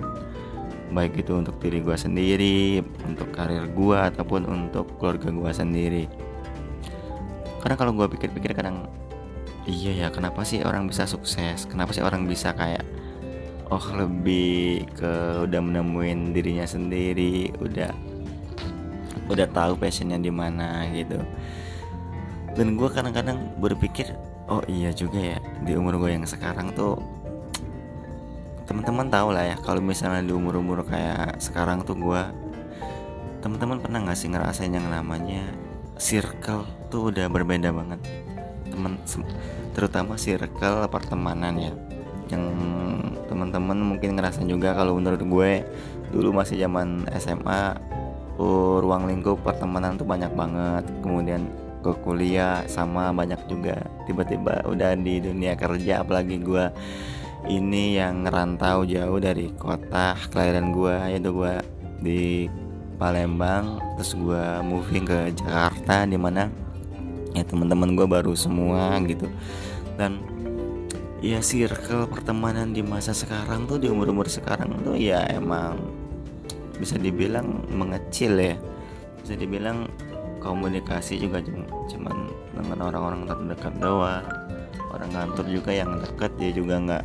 Baik 0.94 1.26
itu 1.26 1.34
untuk 1.34 1.58
diri 1.58 1.82
gue 1.82 1.96
sendiri 1.98 2.78
untuk 3.02 3.34
karir 3.34 3.66
gue 3.66 3.98
ataupun 3.98 4.46
untuk 4.46 4.86
keluarga 5.02 5.34
gue 5.34 5.50
sendiri 5.50 6.04
karena 7.64 7.80
kalau 7.80 7.96
gue 7.96 8.04
pikir-pikir 8.12 8.52
kadang 8.52 8.84
iya 9.64 10.04
ya 10.04 10.08
kenapa 10.12 10.44
sih 10.44 10.60
orang 10.60 10.84
bisa 10.84 11.08
sukses? 11.08 11.64
Kenapa 11.64 11.96
sih 11.96 12.04
orang 12.04 12.28
bisa 12.28 12.52
kayak 12.52 12.84
oh 13.72 13.80
lebih 13.96 14.84
ke 14.92 15.48
udah 15.48 15.60
menemuin 15.64 16.36
dirinya 16.36 16.68
sendiri 16.68 17.48
udah 17.56 17.88
udah 19.32 19.48
tahu 19.48 19.80
passionnya 19.80 20.20
di 20.20 20.28
mana 20.28 20.84
gitu. 20.92 21.16
Dan 22.52 22.76
gue 22.76 22.88
kadang-kadang 22.92 23.56
berpikir 23.56 24.12
oh 24.52 24.60
iya 24.68 24.92
juga 24.92 25.16
ya 25.16 25.38
di 25.64 25.72
umur 25.72 25.96
gue 25.96 26.12
yang 26.12 26.28
sekarang 26.28 26.68
tuh 26.76 27.00
teman-teman 28.68 29.08
tahu 29.08 29.32
lah 29.32 29.44
ya 29.48 29.56
kalau 29.64 29.80
misalnya 29.80 30.20
di 30.20 30.36
umur-umur 30.36 30.84
kayak 30.84 31.40
sekarang 31.40 31.80
tuh 31.80 31.96
gue 31.96 32.22
teman-teman 33.40 33.80
pernah 33.80 34.04
nggak 34.04 34.16
sih 34.20 34.28
ngerasain 34.28 34.72
yang 34.72 34.88
namanya 34.88 35.63
circle 35.98 36.66
tuh 36.90 37.10
udah 37.14 37.26
berbeda 37.30 37.70
banget. 37.70 38.00
Teman 38.70 38.98
terutama 39.74 40.18
circle 40.18 40.86
pertemanan 40.90 41.54
ya. 41.58 41.72
Yang 42.30 42.44
teman-teman 43.28 43.78
mungkin 43.94 44.16
ngerasain 44.16 44.48
juga 44.48 44.74
kalau 44.74 44.96
menurut 44.98 45.22
gue 45.22 45.50
dulu 46.14 46.40
masih 46.40 46.62
zaman 46.62 47.06
SMA 47.18 47.74
uh, 48.38 48.76
ruang 48.78 49.10
lingkup 49.10 49.42
pertemanan 49.42 49.98
tuh 49.98 50.06
banyak 50.06 50.30
banget. 50.34 50.84
Kemudian 51.02 51.46
ke 51.84 51.92
kuliah 52.00 52.64
sama 52.64 53.12
banyak 53.12 53.38
juga. 53.46 53.76
Tiba-tiba 54.08 54.64
udah 54.64 54.96
di 54.96 55.20
dunia 55.20 55.52
kerja 55.54 56.00
apalagi 56.00 56.40
gue 56.40 56.64
ini 57.44 58.00
yang 58.00 58.24
ngerantau 58.24 58.88
jauh 58.88 59.20
dari 59.20 59.52
kota 59.60 60.16
kelahiran 60.32 60.72
gue 60.72 60.96
yaitu 61.12 61.28
gue 61.28 61.54
di 62.00 62.48
Palembang 63.04 63.76
terus 64.00 64.16
gue 64.16 64.44
moving 64.64 65.04
ke 65.04 65.36
Jakarta 65.36 66.08
di 66.08 66.16
mana 66.16 66.48
ya 67.36 67.44
teman-teman 67.44 67.92
gue 67.92 68.08
baru 68.08 68.32
semua 68.32 68.96
gitu. 69.04 69.28
Dan 70.00 70.24
ya 71.20 71.44
circle 71.44 72.08
pertemanan 72.08 72.72
di 72.72 72.80
masa 72.80 73.12
sekarang 73.12 73.68
tuh 73.68 73.76
di 73.76 73.92
umur-umur 73.92 74.24
sekarang 74.24 74.80
tuh 74.80 74.96
ya 74.96 75.20
emang 75.28 75.76
bisa 76.80 76.96
dibilang 76.96 77.68
mengecil 77.68 78.40
ya. 78.40 78.56
Bisa 79.20 79.36
dibilang 79.36 79.84
komunikasi 80.40 81.20
juga 81.20 81.44
cuma 81.92 82.08
dengan 82.56 82.88
orang-orang 82.88 83.28
terdekat 83.28 83.76
doang. 83.84 84.24
Orang 84.88 85.12
kantor 85.12 85.44
juga 85.52 85.76
yang 85.76 86.00
dekat 86.00 86.32
dia 86.40 86.56
juga 86.56 86.80
nggak 86.80 87.04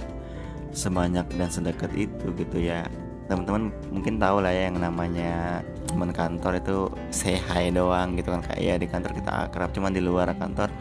sebanyak 0.71 1.27
dan 1.35 1.51
sedekat 1.51 1.91
itu 1.91 2.31
gitu 2.39 2.55
ya 2.55 2.87
teman-teman 3.29 3.69
mungkin 3.93 4.17
tahu 4.17 4.41
lah 4.41 4.49
ya 4.49 4.73
yang 4.73 4.81
namanya 4.81 5.61
teman 5.85 6.09
kantor 6.09 6.57
itu 6.57 6.77
say 7.13 7.37
hi 7.37 7.69
doang 7.69 8.17
gitu 8.17 8.33
kan. 8.33 8.41
Kayak 8.41 8.59
ya 8.59 8.73
di 8.81 8.87
kantor 8.89 9.11
kita 9.13 9.31
akrab 9.45 9.69
cuman 9.69 9.93
di 9.93 10.01
luar 10.01 10.33
kantor 10.33 10.73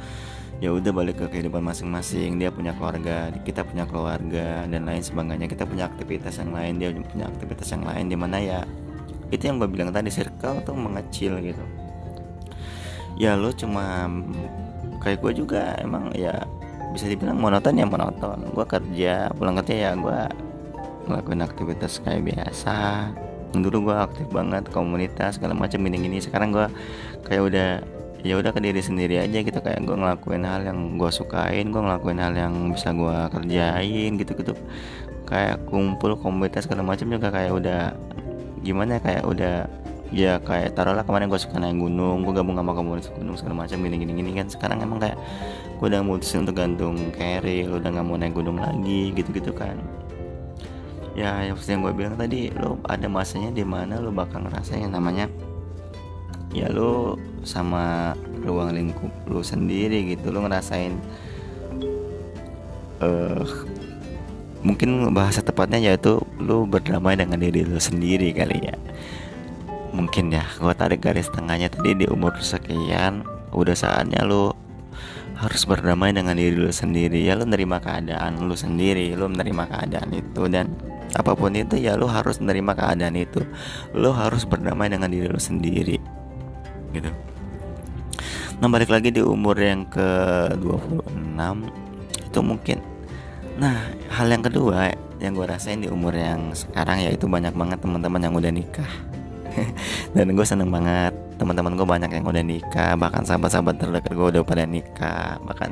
ya 0.59 0.75
udah 0.75 0.91
balik 0.91 1.21
ke 1.21 1.27
kehidupan 1.29 1.61
masing-masing. 1.61 2.41
Dia 2.41 2.49
punya 2.49 2.73
keluarga 2.73 3.29
kita 3.45 3.63
punya 3.69 3.85
keluarga 3.85 4.65
dan 4.65 4.83
lain 4.89 5.05
sebagainya. 5.05 5.47
Kita 5.47 5.69
punya 5.69 5.93
aktivitas 5.93 6.41
yang 6.41 6.51
lain 6.57 6.73
dia 6.81 6.89
punya 6.97 7.29
aktivitas 7.29 7.69
yang 7.69 7.85
lain. 7.85 8.05
Di 8.09 8.17
mana 8.17 8.37
ya 8.41 8.61
itu 9.29 9.45
yang 9.45 9.61
gue 9.61 9.69
bilang 9.69 9.93
tadi 9.93 10.09
circle 10.09 10.65
tuh 10.65 10.73
mengecil 10.73 11.37
gitu. 11.45 11.65
Ya 13.21 13.37
lo 13.37 13.53
cuma 13.53 14.09
kayak 15.05 15.21
gue 15.21 15.45
juga 15.45 15.77
emang 15.85 16.17
ya 16.17 16.33
bisa 16.97 17.05
dibilang 17.05 17.37
monoton 17.37 17.77
ya 17.77 17.85
monoton. 17.85 18.41
Gue 18.57 18.65
kerja 18.65 19.29
pulang 19.37 19.61
kerja 19.61 19.75
ya 19.77 19.91
gue 19.93 20.48
ngelakuin 21.09 21.43
aktivitas 21.43 22.05
kayak 22.05 22.23
biasa. 22.29 23.09
Dulu 23.57 23.91
gue 23.91 23.97
aktif 23.97 24.27
banget 24.29 24.69
komunitas 24.69 25.41
segala 25.41 25.57
macam 25.57 25.81
gini-gini. 25.81 26.21
Sekarang 26.21 26.53
gue 26.53 26.69
kayak 27.25 27.43
udah 27.43 27.71
ya 28.21 28.35
udah 28.37 28.51
ke 28.53 28.61
diri 28.61 28.85
sendiri 28.85 29.17
aja 29.19 29.39
gitu. 29.41 29.59
Kayak 29.59 29.89
gue 29.89 29.97
ngelakuin 29.97 30.45
hal 30.45 30.69
yang 30.69 31.01
gue 31.01 31.11
sukain 31.11 31.73
gue 31.73 31.83
ngelakuin 31.83 32.21
hal 32.21 32.35
yang 32.37 32.55
bisa 32.71 32.93
gue 32.93 33.17
kerjain 33.33 34.11
gitu-gitu. 34.21 34.53
Kayak 35.25 35.65
kumpul 35.67 36.21
komunitas 36.21 36.69
segala 36.69 36.85
macam 36.85 37.09
juga 37.09 37.33
kayak 37.33 37.53
udah 37.57 37.83
gimana 38.61 38.99
ya, 38.99 39.01
kayak 39.01 39.25
udah 39.25 39.57
ya 40.09 40.41
kayak 40.41 40.73
taruhlah 40.73 41.05
kemarin 41.05 41.29
gue 41.29 41.41
suka 41.41 41.61
naik 41.61 41.77
gunung 41.77 42.25
gue 42.25 42.33
gabung 42.33 42.57
sama 42.57 42.73
komunitas 42.73 43.13
gunung 43.13 43.37
segala 43.37 43.65
macam 43.65 43.77
gini 43.85 43.97
gini 44.01 44.13
gini 44.17 44.31
kan 44.41 44.49
sekarang 44.49 44.81
emang 44.81 44.99
kayak 45.05 45.21
gue 45.77 45.87
udah 45.87 46.01
mutusin 46.01 46.49
untuk 46.49 46.57
gantung 46.57 46.97
carry 47.13 47.69
udah 47.69 47.93
nggak 47.93 48.07
mau 48.09 48.17
naik 48.17 48.33
gunung 48.33 48.57
lagi 48.57 49.13
gitu 49.13 49.29
gitu 49.37 49.53
kan 49.53 49.77
ya 51.19 51.43
yang 51.43 51.59
yang 51.59 51.81
gue 51.83 51.95
bilang 51.99 52.15
tadi 52.15 52.55
lo 52.55 52.79
ada 52.87 53.11
masanya 53.11 53.51
di 53.51 53.67
mana 53.67 53.99
lo 53.99 54.15
bakal 54.15 54.47
ngerasain 54.47 54.87
yang 54.87 54.95
namanya 54.95 55.27
ya 56.55 56.71
lo 56.71 57.19
sama 57.43 58.15
ruang 58.47 58.71
lingkup 58.71 59.11
lo 59.27 59.43
sendiri 59.43 60.15
gitu. 60.15 60.31
Lo 60.31 60.47
ngerasain 60.47 60.95
uh, 63.03 63.43
mungkin 64.63 65.11
bahasa 65.11 65.43
tepatnya 65.43 65.83
yaitu 65.83 66.23
lo 66.39 66.67
berdamai 66.71 67.19
dengan 67.19 67.43
diri 67.43 67.67
lo 67.67 67.83
sendiri 67.83 68.31
kali 68.31 68.71
ya. 68.71 68.77
Mungkin 69.91 70.31
ya 70.31 70.47
gue 70.63 70.75
tarik 70.79 71.03
garis 71.03 71.27
tengahnya 71.35 71.67
tadi 71.67 71.99
di 71.99 72.07
umur 72.07 72.39
sekian 72.39 73.27
udah 73.51 73.75
saatnya 73.75 74.23
lu 74.23 74.55
harus 75.39 75.63
berdamai 75.67 76.15
dengan 76.15 76.39
diri 76.39 76.55
lu 76.55 76.71
sendiri. 76.71 77.27
Ya 77.27 77.35
lu 77.35 77.43
menerima 77.43 77.83
keadaan 77.83 78.39
lu 78.39 78.55
sendiri 78.55 79.19
lu 79.19 79.27
menerima 79.27 79.65
keadaan 79.67 80.11
itu 80.15 80.43
dan 80.47 80.71
apa 81.17 81.33
pun 81.33 81.55
itu 81.57 81.81
ya 81.81 81.97
lu 81.97 82.09
harus 82.09 82.41
menerima 82.43 82.73
keadaan 82.77 83.17
itu. 83.17 83.41
Lu 83.97 84.13
harus 84.13 84.45
berdamai 84.45 84.93
dengan 84.93 85.09
diri 85.09 85.29
lu 85.29 85.41
sendiri. 85.41 85.97
Gitu. 86.93 87.11
Nah 88.59 88.67
balik 88.67 88.91
lagi 88.91 89.15
di 89.15 89.23
umur 89.23 89.55
yang 89.55 89.87
ke 89.87 90.09
26 90.59 92.29
itu 92.29 92.41
mungkin. 92.43 92.79
Nah 93.59 93.89
hal 94.13 94.27
yang 94.29 94.45
kedua 94.45 94.93
yang 95.19 95.35
gue 95.35 95.47
rasain 95.47 95.83
di 95.83 95.91
umur 95.91 96.15
yang 96.15 96.55
sekarang 96.55 97.03
yaitu 97.03 97.27
banyak 97.27 97.51
banget 97.55 97.79
teman-teman 97.83 98.23
yang 98.23 98.35
udah 98.35 98.53
nikah. 98.55 98.93
Dan 100.15 100.35
gue 100.35 100.47
seneng 100.47 100.71
banget 100.71 101.15
teman-teman 101.39 101.79
gue 101.79 101.87
banyak 101.87 102.11
yang 102.11 102.27
udah 102.27 102.45
nikah 102.45 102.93
bahkan 102.99 103.23
sahabat-sahabat 103.23 103.79
terdekat 103.79 104.13
gue 104.13 104.27
udah 104.35 104.43
pada 104.43 104.67
nikah 104.67 105.39
bahkan 105.47 105.71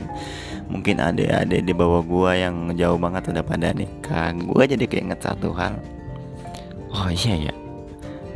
mungkin 0.71 1.03
ada 1.03 1.43
ada 1.43 1.57
di 1.59 1.73
bawah 1.75 2.07
gue 2.07 2.31
yang 2.39 2.71
jauh 2.79 2.97
banget 2.97 3.35
udah 3.35 3.45
pada 3.45 3.75
nikah. 3.75 4.31
Gue 4.33 4.63
jadi 4.71 4.87
keinget 4.87 5.21
satu 5.21 5.51
hal. 5.53 5.77
Oh 6.95 7.11
iya 7.11 7.51
ya 7.51 7.55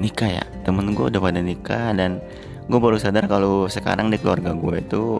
nikah 0.02 0.42
ya? 0.42 0.44
Temen 0.66 0.92
gue 0.92 1.06
udah 1.06 1.20
pada 1.22 1.40
nikah 1.40 1.94
dan 1.94 2.18
gue 2.66 2.78
baru 2.78 2.98
sadar 2.98 3.26
kalau 3.30 3.66
sekarang 3.70 4.10
di 4.10 4.18
keluarga 4.18 4.54
gue 4.54 4.78
itu 4.78 5.18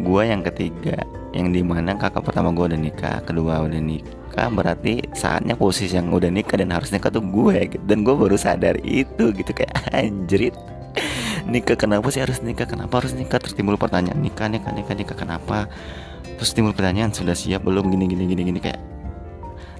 gue 0.00 0.22
yang 0.24 0.40
ketiga 0.40 1.02
yang 1.36 1.52
di 1.52 1.60
mana 1.64 1.96
kakak 1.96 2.24
pertama 2.24 2.52
gue 2.52 2.72
udah 2.72 2.80
nikah 2.80 3.18
kedua 3.24 3.64
udah 3.64 3.80
nikah 3.80 4.48
berarti 4.52 5.04
saatnya 5.12 5.56
posisi 5.56 5.96
yang 5.96 6.12
udah 6.12 6.30
nikah 6.32 6.60
dan 6.60 6.72
harus 6.72 6.92
nikah 6.92 7.12
gue 7.12 7.56
gitu. 7.74 7.82
dan 7.84 8.04
gue 8.04 8.14
baru 8.14 8.36
sadar 8.38 8.76
itu 8.84 9.34
gitu 9.36 9.50
kayak 9.52 9.72
anjrit 9.92 10.54
nikah 11.46 11.76
kenapa 11.78 12.06
sih 12.12 12.22
harus 12.22 12.40
nikah? 12.42 12.66
Kenapa 12.66 13.02
harus 13.02 13.12
nikah? 13.14 13.38
Terus 13.42 13.54
timbul 13.56 13.78
pertanyaan 13.78 14.18
nikah 14.18 14.46
nikah 14.46 14.70
nikah 14.70 14.94
nikah 14.94 15.16
kenapa? 15.16 15.70
Terus 16.38 16.50
timbul 16.54 16.74
pertanyaan 16.74 17.10
sudah 17.10 17.34
siap 17.34 17.66
belum? 17.66 17.90
Gini 17.90 18.10
gini 18.10 18.24
gini 18.26 18.42
gini 18.46 18.60
kayak. 18.62 18.80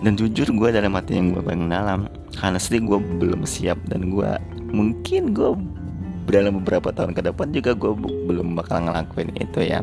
Dan 0.03 0.19
jujur 0.19 0.51
gue 0.51 0.69
dalam 0.75 0.99
hati 0.99 1.15
yang 1.15 1.31
gue 1.31 1.43
paling 1.43 1.71
dalam 1.71 2.11
sih 2.59 2.83
gue 2.83 2.99
belum 2.99 3.47
siap 3.47 3.79
dan 3.87 4.11
gue 4.11 4.31
mungkin 4.75 5.31
gue 5.31 5.55
dalam 6.27 6.59
beberapa 6.59 6.91
tahun 6.91 7.15
ke 7.15 7.31
depan 7.31 7.55
juga 7.55 7.71
gue 7.79 7.93
belum 8.27 8.59
bakal 8.59 8.83
ngelakuin 8.83 9.31
itu 9.39 9.63
ya. 9.63 9.79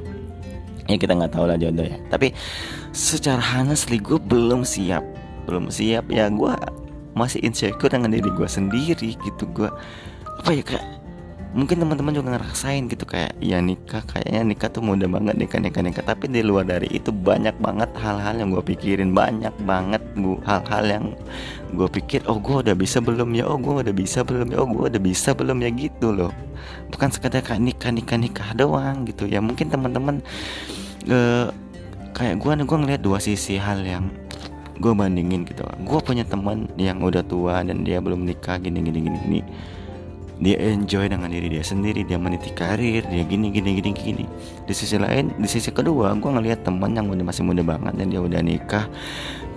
Ya 0.92 0.96
kita 1.00 1.16
nggak 1.16 1.40
tahu 1.40 1.48
lah 1.48 1.56
jodoh 1.56 1.88
ya. 1.88 1.96
Tapi 2.12 2.36
secara 2.92 3.40
honestly 3.40 3.96
gue 3.96 4.20
belum 4.20 4.68
siap 4.68 5.06
belum 5.48 5.72
siap. 5.72 6.12
Ya 6.12 6.28
gue 6.28 6.52
masih 7.16 7.40
insecure 7.44 7.92
dengan 7.92 8.12
diri 8.12 8.28
gue 8.28 8.48
sendiri 8.48 9.16
gitu 9.24 9.44
gue 9.56 9.70
apa 10.40 10.52
ya 10.56 10.64
kayak 10.64 10.99
mungkin 11.50 11.82
teman-teman 11.82 12.14
juga 12.14 12.38
ngerasain 12.38 12.86
gitu 12.86 13.10
kayak 13.10 13.34
ya 13.42 13.58
nikah 13.58 14.06
kayaknya 14.06 14.54
nikah 14.54 14.70
tuh 14.70 14.86
mudah 14.86 15.10
banget 15.10 15.34
nikah 15.34 15.58
nikah 15.58 15.82
nikah. 15.82 16.06
Tapi 16.06 16.30
di 16.30 16.46
luar 16.46 16.70
dari 16.70 16.86
itu 16.94 17.10
banyak 17.10 17.58
banget 17.58 17.90
hal-hal 17.98 18.38
yang 18.38 18.54
gue 18.54 18.62
pikirin 18.62 19.18
banyak 19.18 19.54
banget 19.66 20.02
bu 20.14 20.38
hal-hal 20.46 20.86
yang 20.86 21.06
gue 21.74 21.90
pikir 21.90 22.22
oh 22.30 22.38
gue 22.38 22.62
udah 22.70 22.76
bisa 22.78 23.02
belum 23.02 23.34
ya? 23.34 23.50
Oh 23.50 23.58
gue 23.58 23.82
udah 23.82 23.96
bisa 23.96 24.22
belum 24.22 24.54
ya? 24.54 24.58
Oh 24.62 24.70
gue 24.70 24.86
udah 24.94 25.02
bisa 25.02 25.34
belum 25.34 25.58
ya? 25.66 25.70
Gitu 25.74 26.08
loh. 26.14 26.34
Bukan 26.94 27.10
sekedar 27.10 27.42
kayak 27.42 27.62
nikah 27.62 27.90
nikah 27.90 28.18
nikah 28.22 28.50
doang 28.54 29.10
gitu 29.10 29.26
ya. 29.26 29.42
Mungkin 29.42 29.74
teman-teman 29.74 30.22
uh, 31.10 31.50
kayak 32.14 32.38
gue 32.38 32.52
nih 32.62 32.66
gue 32.70 32.78
ngeliat 32.78 33.02
dua 33.02 33.18
sisi 33.18 33.58
hal 33.58 33.82
yang 33.82 34.06
gue 34.78 34.94
bandingin 34.94 35.50
gitu. 35.50 35.66
Gue 35.82 35.98
punya 36.06 36.22
teman 36.30 36.70
yang 36.78 37.02
udah 37.02 37.26
tua 37.26 37.66
dan 37.66 37.82
dia 37.82 37.98
belum 37.98 38.22
nikah 38.22 38.62
gini 38.62 38.86
gini 38.86 39.02
gini 39.02 39.18
gini 39.26 39.42
dia 40.40 40.56
enjoy 40.56 41.12
dengan 41.12 41.28
diri 41.28 41.52
dia 41.52 41.64
sendiri 41.64 42.08
dia 42.08 42.16
meniti 42.16 42.56
karir 42.56 43.04
dia 43.12 43.24
gini 43.28 43.52
gini 43.52 43.76
gini 43.76 43.92
gini. 43.92 44.26
Di 44.64 44.72
sisi 44.72 44.96
lain 44.96 45.36
di 45.36 45.48
sisi 45.52 45.68
kedua 45.76 46.16
gue 46.16 46.32
ngelihat 46.32 46.64
teman 46.64 46.96
yang 46.96 47.12
udah 47.12 47.28
masih 47.28 47.44
muda 47.44 47.60
banget 47.60 48.00
dan 48.00 48.08
dia 48.08 48.24
udah 48.24 48.40
nikah 48.40 48.88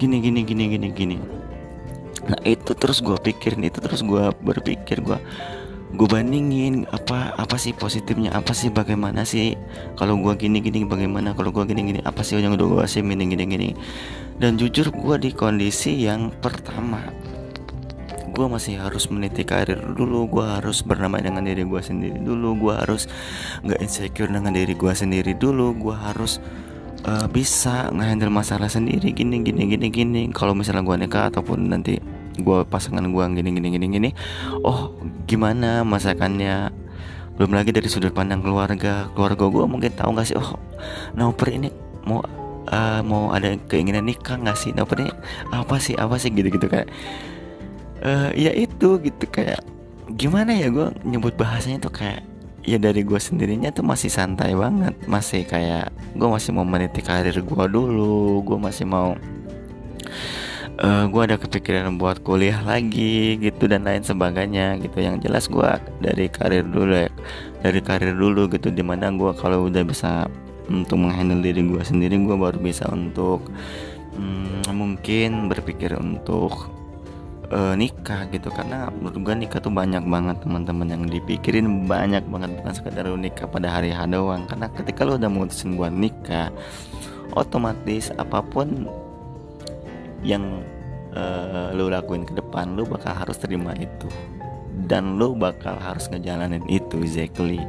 gini 0.02 0.18
gini 0.18 0.42
gini 0.42 0.64
gini 0.74 0.88
gini. 0.90 1.18
Nah 2.26 2.38
itu 2.42 2.74
terus 2.74 2.98
gue 2.98 3.14
pikirin 3.14 3.62
itu 3.62 3.78
terus 3.78 4.02
gue 4.02 4.34
berpikir 4.42 5.06
gue 5.06 5.18
gue 5.92 6.08
bandingin 6.08 6.88
apa 6.88 7.36
apa 7.36 7.60
sih 7.60 7.76
positifnya 7.76 8.32
apa 8.32 8.56
sih 8.56 8.72
bagaimana 8.72 9.28
sih 9.28 9.52
kalau 9.94 10.16
gue 10.16 10.34
gini 10.40 10.64
gini 10.64 10.88
bagaimana 10.88 11.36
kalau 11.36 11.52
gue 11.52 11.68
gini 11.68 11.84
gini 11.84 12.00
apa 12.02 12.24
sih 12.24 12.40
yang 12.40 12.56
udah 12.58 12.66
gue 12.82 12.84
sih 12.90 13.06
gini 13.06 13.22
gini 13.30 13.44
gini. 13.46 13.68
Dan 14.34 14.58
jujur 14.58 14.90
gue 14.90 15.16
di 15.22 15.30
kondisi 15.30 16.10
yang 16.10 16.34
pertama 16.42 16.98
gue 18.32 18.46
masih 18.48 18.80
harus 18.80 19.12
meniti 19.12 19.44
karir 19.44 19.78
dulu 19.92 20.24
gue 20.26 20.44
harus 20.44 20.80
bernama 20.80 21.20
dengan 21.20 21.44
diri 21.44 21.68
gue 21.68 21.82
sendiri 21.84 22.16
dulu 22.16 22.68
gue 22.68 22.74
harus 22.74 23.04
nggak 23.60 23.80
insecure 23.84 24.32
dengan 24.32 24.56
diri 24.56 24.72
gue 24.72 24.92
sendiri 24.96 25.36
dulu 25.36 25.76
gue 25.76 25.92
harus 25.94 26.40
uh, 27.06 27.26
bisa 27.28 27.90
ngehandle 27.90 28.30
masalah 28.30 28.70
sendiri 28.70 29.14
gini 29.14 29.42
gini 29.42 29.66
gini 29.68 29.86
gini. 29.90 30.22
Kalau 30.30 30.54
misalnya 30.54 30.86
gue 30.86 30.96
nikah 31.06 31.30
ataupun 31.30 31.70
nanti 31.70 31.98
gue 32.38 32.58
pasangan 32.64 33.04
gue 33.04 33.24
gini 33.36 33.50
gini 33.52 33.68
gini 33.76 33.86
gini 33.92 34.10
oh 34.62 34.94
gimana 35.26 35.82
masakannya? 35.86 36.72
Belum 37.36 37.56
lagi 37.56 37.72
dari 37.72 37.88
sudut 37.88 38.12
pandang 38.12 38.44
keluarga. 38.44 39.08
Keluarga 39.16 39.44
gue 39.48 39.64
mungkin 39.66 39.90
tahu 39.92 40.14
nggak 40.14 40.26
sih 40.28 40.36
oh 40.38 40.58
Noper 41.16 41.48
ini 41.52 41.68
mau 42.04 42.22
uh, 42.68 43.00
mau 43.02 43.30
ada 43.32 43.56
keinginan 43.68 44.06
nikah 44.06 44.38
nggak 44.38 44.58
sih? 44.58 44.70
Noper 44.74 45.06
ini 45.06 45.12
apa 45.50 45.76
sih? 45.82 45.94
Apa 45.98 46.20
sih? 46.20 46.30
Gitu 46.30 46.48
gitu 46.52 46.66
kayak 46.68 46.88
uh, 48.04 48.30
ya 48.34 48.52
itu 48.52 48.98
gitu 49.00 49.24
kayak 49.30 49.62
gimana 50.18 50.52
ya 50.52 50.68
gue 50.68 50.92
nyebut 51.06 51.34
bahasanya 51.38 51.88
tuh 51.88 51.94
kayak 51.94 52.22
ya 52.62 52.78
dari 52.78 53.02
gue 53.02 53.18
sendirinya 53.18 53.74
tuh 53.74 53.82
masih 53.82 54.10
santai 54.12 54.54
banget 54.54 54.94
masih 55.10 55.42
kayak 55.42 55.90
gue 56.14 56.28
masih 56.28 56.54
mau 56.54 56.62
meniti 56.62 57.02
karir 57.02 57.34
gue 57.34 57.64
dulu 57.66 58.44
gue 58.46 58.58
masih 58.58 58.86
mau 58.86 59.18
uh, 60.78 60.86
eh, 60.86 61.04
gue 61.10 61.22
ada 61.22 61.36
kepikiran 61.38 61.98
buat 61.98 62.22
kuliah 62.22 62.62
lagi 62.62 63.38
gitu 63.38 63.70
dan 63.70 63.86
lain 63.86 64.02
sebagainya 64.02 64.82
gitu. 64.82 64.98
Yang 65.02 65.16
jelas 65.28 65.44
gue 65.50 65.70
dari 66.02 66.26
karir 66.30 66.66
dulu 66.66 67.06
ya 67.06 67.10
dari 67.62 67.80
karir 67.82 68.14
dulu 68.14 68.50
gitu 68.50 68.68
di 68.74 68.82
mana 68.82 69.14
gue 69.14 69.32
kalau 69.38 69.70
udah 69.70 69.82
bisa 69.86 70.26
untuk 70.70 71.02
menghandle 71.02 71.42
diri 71.42 71.62
gue 71.66 71.82
sendiri 71.82 72.18
gue 72.22 72.36
baru 72.38 72.58
bisa 72.58 72.86
untuk 72.90 73.50
hmm, 74.14 74.70
mungkin 74.70 75.50
berpikir 75.50 75.98
untuk 75.98 76.70
uh, 77.52 77.74
nikah 77.76 78.26
gitu. 78.32 78.48
Karena 78.48 78.88
menurut 78.88 79.20
gue 79.20 79.34
nikah 79.46 79.60
tuh 79.60 79.70
banyak 79.70 80.02
banget 80.02 80.36
teman-teman 80.42 80.88
yang 80.88 81.04
dipikirin 81.06 81.86
banyak 81.86 82.24
banget. 82.26 82.50
Bukan 82.58 82.72
sekedar 82.74 83.06
nikah 83.12 83.46
pada 83.46 83.68
hari 83.68 83.92
H 83.92 84.08
doang. 84.08 84.48
Karena 84.48 84.66
ketika 84.72 85.04
lo 85.04 85.20
udah 85.20 85.30
mutusin 85.30 85.76
buat 85.76 85.92
nikah 85.92 86.48
otomatis 87.36 88.12
apa 88.16 88.44
pun 88.44 88.88
yang 90.24 90.64
uh, 91.14 91.72
lu 91.76 91.88
lakuin 91.88 92.24
ke 92.28 92.32
depan 92.36 92.74
lu 92.74 92.88
bakal 92.88 93.12
harus 93.12 93.36
terima 93.38 93.76
itu. 93.76 94.08
Dan 94.88 95.20
lu 95.20 95.36
bakal 95.36 95.76
harus 95.76 96.08
ngejalanin 96.08 96.64
itu 96.66 96.96
exactly. 97.04 97.60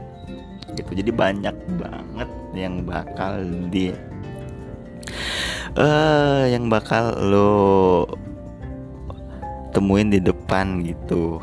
Gitu. 0.73 0.89
Jadi 0.89 1.11
banyak 1.13 1.55
banget 1.77 2.29
yang 2.57 2.81
bakal 2.81 3.45
di 3.69 3.93
uh, 5.77 6.45
yang 6.49 6.69
bakal 6.69 7.13
lo 7.17 8.05
temuin 9.73 10.13
di 10.13 10.21
depan 10.21 10.85
gitu 10.85 11.41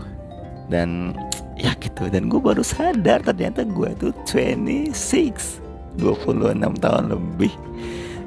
dan 0.71 1.19
ya 1.59 1.77
gitu 1.77 2.09
dan 2.09 2.31
gue 2.31 2.41
baru 2.41 2.65
sadar 2.65 3.21
ternyata 3.21 3.67
gue 3.67 3.91
tuh 4.01 4.15
26 4.25 4.95
26 5.99 6.81
tahun 6.81 7.05
lebih 7.11 7.53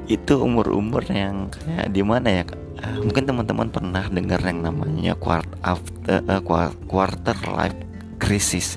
itu 0.04 0.34
umur-umur 0.36 1.00
yang 1.08 1.48
kayak 1.48 1.88
di 1.90 2.04
mana 2.04 2.28
ya 2.28 2.44
uh, 2.84 3.00
mungkin 3.00 3.24
teman-teman 3.24 3.68
pernah 3.72 4.04
dengar 4.12 4.40
yang 4.44 4.60
namanya 4.60 5.16
quart 5.16 5.48
after 5.64 6.20
uh, 6.28 6.70
quarter 6.86 7.36
life 7.56 7.76
crisis 8.20 8.76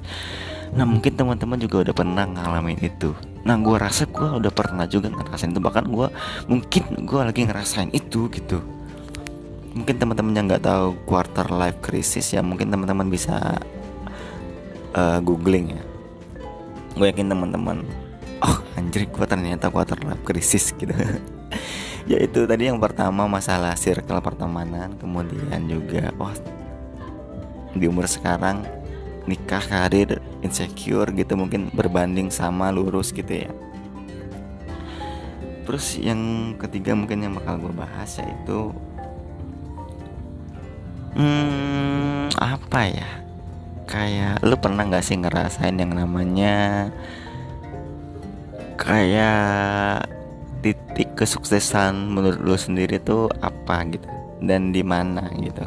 nah 0.71 0.87
mungkin 0.87 1.15
teman-teman 1.15 1.59
juga 1.59 1.83
udah 1.83 1.95
pernah 1.95 2.23
ngalamin 2.23 2.79
itu 2.79 3.11
nah 3.43 3.59
gue 3.59 3.75
rasa 3.75 4.07
gue 4.07 4.27
udah 4.43 4.51
pernah 4.51 4.87
juga 4.87 5.11
ngerasain 5.11 5.51
itu 5.51 5.61
bahkan 5.63 5.85
gue 5.87 6.07
mungkin 6.47 6.83
gue 7.03 7.21
lagi 7.23 7.41
ngerasain 7.47 7.91
itu 7.91 8.27
gitu 8.31 8.59
mungkin 9.73 9.95
teman-teman 9.97 10.33
yang 10.35 10.45
nggak 10.47 10.63
tahu 10.63 10.95
quarter 11.03 11.47
life 11.51 11.79
crisis 11.83 12.31
ya. 12.31 12.43
Mungkin 12.45 12.71
teman-teman 12.71 13.07
bisa 13.09 13.59
uh, 14.95 15.19
googling 15.19 15.75
ya. 15.75 15.83
Gue 16.97 17.13
yakin 17.13 17.29
teman-teman 17.29 17.85
oh 18.37 18.57
anjir 18.77 19.09
gue 19.09 19.25
ternyata 19.25 19.73
quarter 19.73 19.97
life 20.01 20.23
krisis 20.23 20.71
gitu. 20.79 20.93
Ya 22.07 22.23
itu 22.23 22.47
tadi 22.47 22.71
yang 22.71 22.79
pertama 22.79 23.27
masalah 23.27 23.75
circle 23.75 24.23
pertemanan. 24.23 24.95
Kemudian 24.95 25.67
juga 25.67 26.13
oh 26.17 26.31
di 27.77 27.85
umur 27.85 28.07
sekarang 28.07 28.63
nikah 29.27 29.61
karir 29.61 30.23
insecure 30.41 31.11
gitu. 31.11 31.35
Mungkin 31.35 31.75
berbanding 31.75 32.31
sama 32.31 32.71
lurus 32.71 33.11
gitu 33.11 33.45
ya. 33.45 33.51
Terus 35.67 35.99
yang 35.99 36.55
ketiga 36.55 36.95
mungkin 36.95 37.27
yang 37.27 37.35
bakal 37.35 37.59
gue 37.59 37.75
bahas 37.75 38.23
yaitu 38.23 38.71
hmm 41.17 42.29
apa 42.37 42.81
ya? 42.87 43.09
Kayak 43.89 44.45
lu 44.45 44.53
pernah 44.61 44.85
nggak 44.85 45.01
sih 45.01 45.17
ngerasain 45.17 45.79
yang 45.79 45.97
namanya 45.97 46.87
kayak 48.77 50.05
titik 50.61 51.17
kesuksesan 51.17 52.13
menurut 52.13 52.39
lu 52.43 52.53
sendiri 52.53 53.01
tuh 53.01 53.31
apa 53.41 53.81
gitu? 53.89 54.05
Dan 54.43 54.69
di 54.69 54.85
mana 54.85 55.25
gitu? 55.41 55.65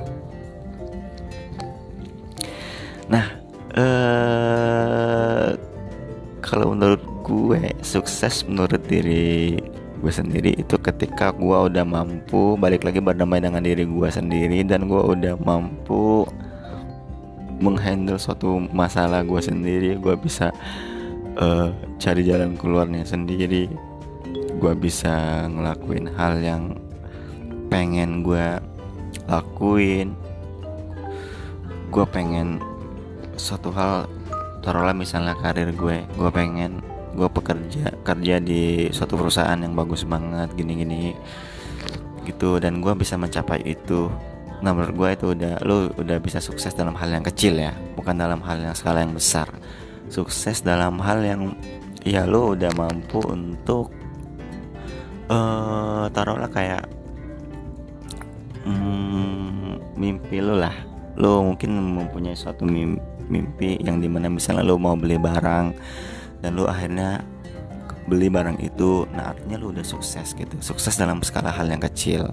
Nah 3.11 3.27
eh 3.75 5.51
kalau 6.45 6.75
menurut 6.75 7.03
gue 7.27 7.75
sukses 7.83 8.43
menurut 8.47 8.83
diri 8.87 9.59
gue 10.01 10.13
sendiri 10.13 10.57
itu 10.57 10.81
ketika 10.81 11.29
gue 11.37 11.59
udah 11.69 11.85
mampu 11.85 12.57
balik 12.57 12.89
lagi 12.89 13.05
berdamai 13.05 13.45
dengan 13.45 13.61
diri 13.61 13.85
gue 13.85 14.09
sendiri 14.09 14.65
dan 14.65 14.89
gue 14.89 14.97
udah 14.97 15.37
mampu 15.37 16.25
menghandle 17.61 18.17
suatu 18.17 18.57
masalah 18.73 19.21
gue 19.21 19.41
sendiri 19.45 20.01
gue 20.01 20.17
bisa 20.17 20.49
uh, 21.39 21.71
cari 22.01 22.23
jalan 22.27 22.57
keluarnya 22.59 23.05
sendiri. 23.07 23.69
Gue 24.61 24.75
bisa 24.77 25.47
ngelakuin 25.47 26.11
hal 26.17 26.41
yang 26.41 26.63
pengen 27.73 28.27
gue 28.27 28.59
lakuin. 29.31 30.17
Gue 31.91 32.07
pengen 32.07 32.59
suatu 33.41 33.73
hal 33.73 34.07
taruhlah 34.61 34.93
misalnya 34.93 35.33
karir 35.41 35.73
gue 35.73 36.05
gue 36.05 36.31
pengen 36.31 36.85
gue 37.21 37.29
pekerja 37.29 37.93
kerja 38.01 38.41
di 38.41 38.89
suatu 38.89 39.21
perusahaan 39.21 39.61
yang 39.61 39.77
bagus 39.77 40.09
banget 40.09 40.49
gini-gini 40.57 41.13
gitu. 42.25 42.57
Dan 42.57 42.81
gue 42.81 42.97
bisa 42.97 43.21
mencapai 43.21 43.61
itu. 43.69 44.09
Nah 44.65 44.73
menurut 44.73 44.97
gue 44.97 45.09
itu 45.13 45.27
udah 45.37 45.55
lo 45.65 45.93
udah 46.01 46.17
bisa 46.21 46.41
sukses 46.41 46.73
dalam 46.73 46.97
hal 46.97 47.13
yang 47.13 47.25
kecil 47.25 47.57
ya 47.61 47.77
bukan 47.97 48.17
dalam 48.17 48.41
hal 48.41 48.57
yang 48.57 48.73
skala 48.73 49.05
yang 49.05 49.13
besar. 49.13 49.53
Sukses 50.09 50.65
dalam 50.65 50.97
hal 51.05 51.21
yang 51.21 51.53
ya 52.01 52.25
lo 52.25 52.57
udah 52.57 52.73
mampu 52.73 53.21
untuk 53.29 53.93
uh, 55.29 56.09
taruhlah 56.13 56.49
kayak 56.49 56.89
hmm, 58.65 59.97
mimpi 60.01 60.41
lo 60.41 60.57
lah. 60.57 60.77
Lo 61.21 61.45
mungkin 61.45 61.77
mempunyai 61.77 62.33
suatu 62.33 62.65
mimpi, 62.65 63.77
yang 63.85 64.01
di 64.01 64.09
mana 64.09 64.33
misalnya 64.33 64.65
lo 64.65 64.81
mau 64.81 64.97
beli 64.97 65.21
barang 65.21 65.67
dan 66.41 66.57
lo 66.57 66.69
akhirnya 66.69 67.25
beli 68.11 68.27
barang 68.27 68.59
itu. 68.59 69.07
Nah 69.15 69.33
artinya 69.33 69.57
lo 69.61 69.71
udah 69.71 69.87
sukses 69.87 70.35
gitu. 70.35 70.59
Sukses 70.59 70.99
dalam 70.99 71.23
skala 71.23 71.55
hal 71.55 71.71
yang 71.71 71.81
kecil. 71.81 72.27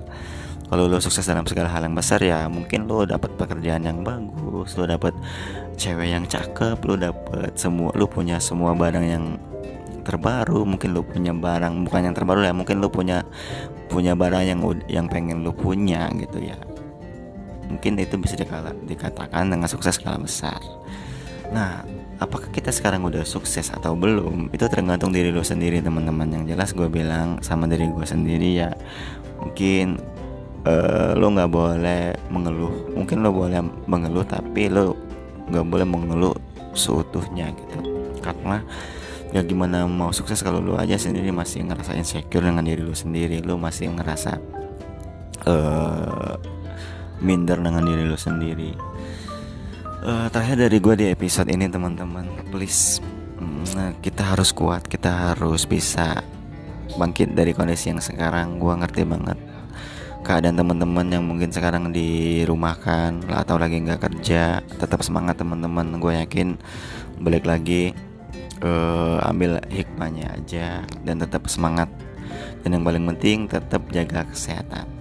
Kalau 0.67 0.83
lo 0.91 0.99
sukses 0.99 1.23
dalam 1.23 1.47
segala 1.47 1.71
hal 1.71 1.87
yang 1.87 1.95
besar 1.95 2.19
ya 2.19 2.43
mungkin 2.51 2.91
lo 2.91 3.07
dapat 3.07 3.39
pekerjaan 3.39 3.87
yang 3.87 4.03
bagus 4.03 4.75
lo 4.75 4.83
dapat 4.83 5.15
cewek 5.79 6.11
yang 6.11 6.27
cakep 6.27 6.75
lo 6.83 6.99
dapat 6.99 7.55
semua 7.55 7.95
lo 7.95 8.03
punya 8.03 8.35
semua 8.35 8.75
barang 8.75 9.05
yang 9.07 9.39
terbaru 10.03 10.67
mungkin 10.67 10.91
lo 10.91 11.07
punya 11.07 11.31
barang 11.31 11.87
bukan 11.87 12.11
yang 12.11 12.15
terbaru 12.19 12.43
ya 12.43 12.51
mungkin 12.51 12.83
lo 12.83 12.91
punya 12.91 13.23
punya 13.87 14.11
barang 14.11 14.43
yang 14.43 14.59
yang 14.91 15.07
pengen 15.07 15.39
lo 15.39 15.55
punya 15.55 16.11
gitu 16.19 16.43
ya. 16.43 16.59
Mungkin 17.71 18.03
itu 18.03 18.19
bisa 18.19 18.35
dikatakan 18.35 19.47
dengan 19.47 19.71
sukses 19.71 19.95
skala 19.95 20.19
besar 20.19 20.59
nah 21.47 21.87
apakah 22.17 22.49
kita 22.49 22.73
sekarang 22.73 23.05
udah 23.05 23.23
sukses 23.23 23.69
atau 23.69 23.93
belum? 23.93 24.49
Itu 24.53 24.65
tergantung 24.69 25.13
diri 25.13 25.29
lo 25.29 25.45
sendiri 25.45 25.81
teman-teman. 25.81 26.41
Yang 26.41 26.43
jelas 26.53 26.69
gue 26.73 26.87
bilang 26.89 27.41
sama 27.45 27.69
diri 27.69 27.89
gue 27.89 28.05
sendiri 28.05 28.49
ya 28.57 28.69
mungkin 29.37 30.01
uh, 30.65 31.13
lo 31.13 31.27
nggak 31.33 31.51
boleh 31.51 32.03
mengeluh. 32.33 32.93
Mungkin 32.97 33.21
lo 33.21 33.29
boleh 33.33 33.61
mengeluh 33.85 34.25
tapi 34.25 34.69
lo 34.69 34.97
nggak 35.47 35.65
boleh 35.65 35.87
mengeluh 35.87 36.35
seutuhnya 36.73 37.53
gitu. 37.53 37.77
Karena 38.21 38.61
ya 39.31 39.43
gimana 39.45 39.85
mau 39.85 40.09
sukses 40.09 40.41
kalau 40.41 40.63
lo 40.63 40.79
aja 40.79 40.97
sendiri 40.97 41.29
masih 41.29 41.67
ngerasa 41.67 41.93
insecure 41.93 42.43
dengan 42.43 42.65
diri 42.65 42.81
lo 42.81 42.97
sendiri. 42.97 43.45
Lo 43.45 43.61
masih 43.61 43.93
ngerasa 43.93 44.41
uh, 45.45 46.35
minder 47.21 47.61
dengan 47.61 47.85
diri 47.85 48.03
lo 48.05 48.17
sendiri 48.17 48.96
uh, 50.03 50.27
terakhir 50.29 50.67
dari 50.67 50.77
gue 50.77 50.95
di 50.97 51.05
episode 51.09 51.49
ini 51.49 51.69
teman-teman 51.71 52.27
please 52.53 52.99
nah, 53.73 53.93
kita 54.01 54.35
harus 54.35 54.53
kuat 54.53 54.85
kita 54.85 55.33
harus 55.33 55.65
bisa 55.65 56.21
bangkit 56.97 57.35
dari 57.37 57.51
kondisi 57.51 57.93
yang 57.93 58.01
sekarang. 58.01 58.57
Gue 58.57 58.73
ngerti 58.73 59.03
banget 59.03 59.37
keadaan 60.25 60.59
teman-teman 60.59 61.07
yang 61.07 61.23
mungkin 61.23 61.53
sekarang 61.53 61.93
dirumahkan 61.93 63.27
atau 63.27 63.55
lagi 63.59 63.83
nggak 63.83 64.01
kerja. 64.01 64.65
Tetap 64.65 65.05
semangat 65.05 65.39
teman-teman. 65.39 66.01
Gue 66.01 66.17
yakin 66.17 66.57
balik 67.21 67.45
lagi 67.45 67.93
uh, 68.65 69.21
ambil 69.27 69.61
hikmahnya 69.69 70.33
aja 70.39 70.83
dan 71.05 71.21
tetap 71.21 71.45
semangat. 71.51 71.87
Dan 72.65 72.75
yang 72.79 72.83
paling 72.83 73.05
penting 73.15 73.47
tetap 73.47 73.79
jaga 73.93 74.27
kesehatan 74.27 74.96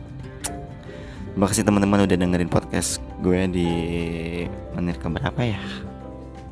terima 1.37 1.53
kasih 1.53 1.68
teman-teman 1.68 2.09
udah 2.09 2.16
dengerin 2.16 2.49
podcast 2.49 2.96
gue 3.20 3.44
di 3.53 3.68
menit 4.72 4.96
keberapa 4.96 5.37
ya? 5.44 5.61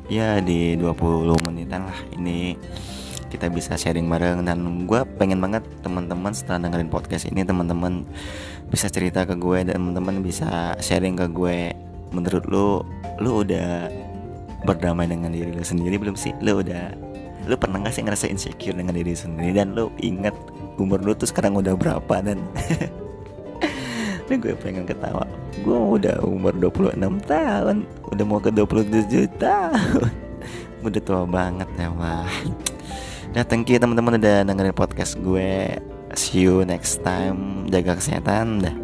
Ya 0.05 0.37
di 0.37 0.77
20 0.77 1.25
menitan 1.41 1.89
lah. 1.89 1.99
Ini 2.13 2.53
kita 3.33 3.49
bisa 3.49 3.81
sharing 3.81 4.05
bareng 4.05 4.45
dan 4.45 4.85
gue 4.85 5.01
pengen 5.17 5.41
banget 5.41 5.65
teman-teman 5.81 6.37
setelah 6.37 6.69
dengerin 6.69 6.93
podcast 6.93 7.25
ini 7.25 7.41
teman-teman 7.41 8.05
bisa 8.69 8.85
cerita 8.85 9.25
ke 9.25 9.33
gue 9.33 9.65
dan 9.65 9.81
teman-teman 9.81 10.21
bisa 10.21 10.77
sharing 10.77 11.17
ke 11.17 11.33
gue. 11.33 11.73
Menurut 12.13 12.45
lo 12.45 12.85
lo 13.17 13.41
udah 13.41 13.89
berdamai 14.69 15.09
dengan 15.09 15.33
diri 15.33 15.49
lo 15.49 15.65
sendiri 15.65 15.97
belum 15.97 16.13
sih? 16.13 16.37
Lo 16.45 16.61
udah 16.61 16.93
lo 17.49 17.57
pernah 17.57 17.81
gak 17.81 17.89
sih 17.97 18.05
ngerasa 18.05 18.29
insecure 18.29 18.77
dengan 18.77 18.93
diri 18.93 19.17
sendiri? 19.17 19.49
Dan 19.49 19.73
lo 19.73 19.89
inget 19.97 20.37
umur 20.77 21.01
lo 21.01 21.17
tuh 21.17 21.25
sekarang 21.25 21.57
udah 21.57 21.73
berapa 21.73 22.21
dan 22.21 22.37
dan 24.25 24.37
gue 24.41 24.53
pengen 24.57 24.85
ketawa. 24.89 25.25
Gue 25.61 26.01
udah 26.01 26.21
umur 26.25 26.53
26 26.57 26.97
tahun. 27.29 27.85
Udah 28.09 28.25
mau 28.25 28.41
ke 28.41 28.49
27 28.49 29.29
tahun. 29.37 30.11
Udah 30.85 31.01
tua 31.01 31.25
banget 31.25 31.65
ya 31.81 31.89
wah 31.89 32.29
Nah 33.33 33.41
thank 33.41 33.65
you 33.73 33.81
teman-teman 33.81 34.21
udah 34.21 34.45
dengerin 34.45 34.71
podcast 34.71 35.17
gue. 35.17 35.81
See 36.13 36.45
you 36.45 36.61
next 36.61 37.01
time. 37.01 37.65
Jaga 37.67 37.97
kesehatan 37.97 38.61
dah. 38.61 38.75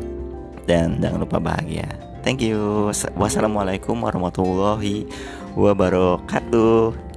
Dan 0.66 0.98
jangan 0.98 1.24
lupa 1.24 1.38
bahagia. 1.38 1.88
Thank 2.26 2.42
you. 2.44 2.92
Wassalamualaikum 3.16 3.96
warahmatullahi 4.02 5.08
wabarakatuh 5.56 7.11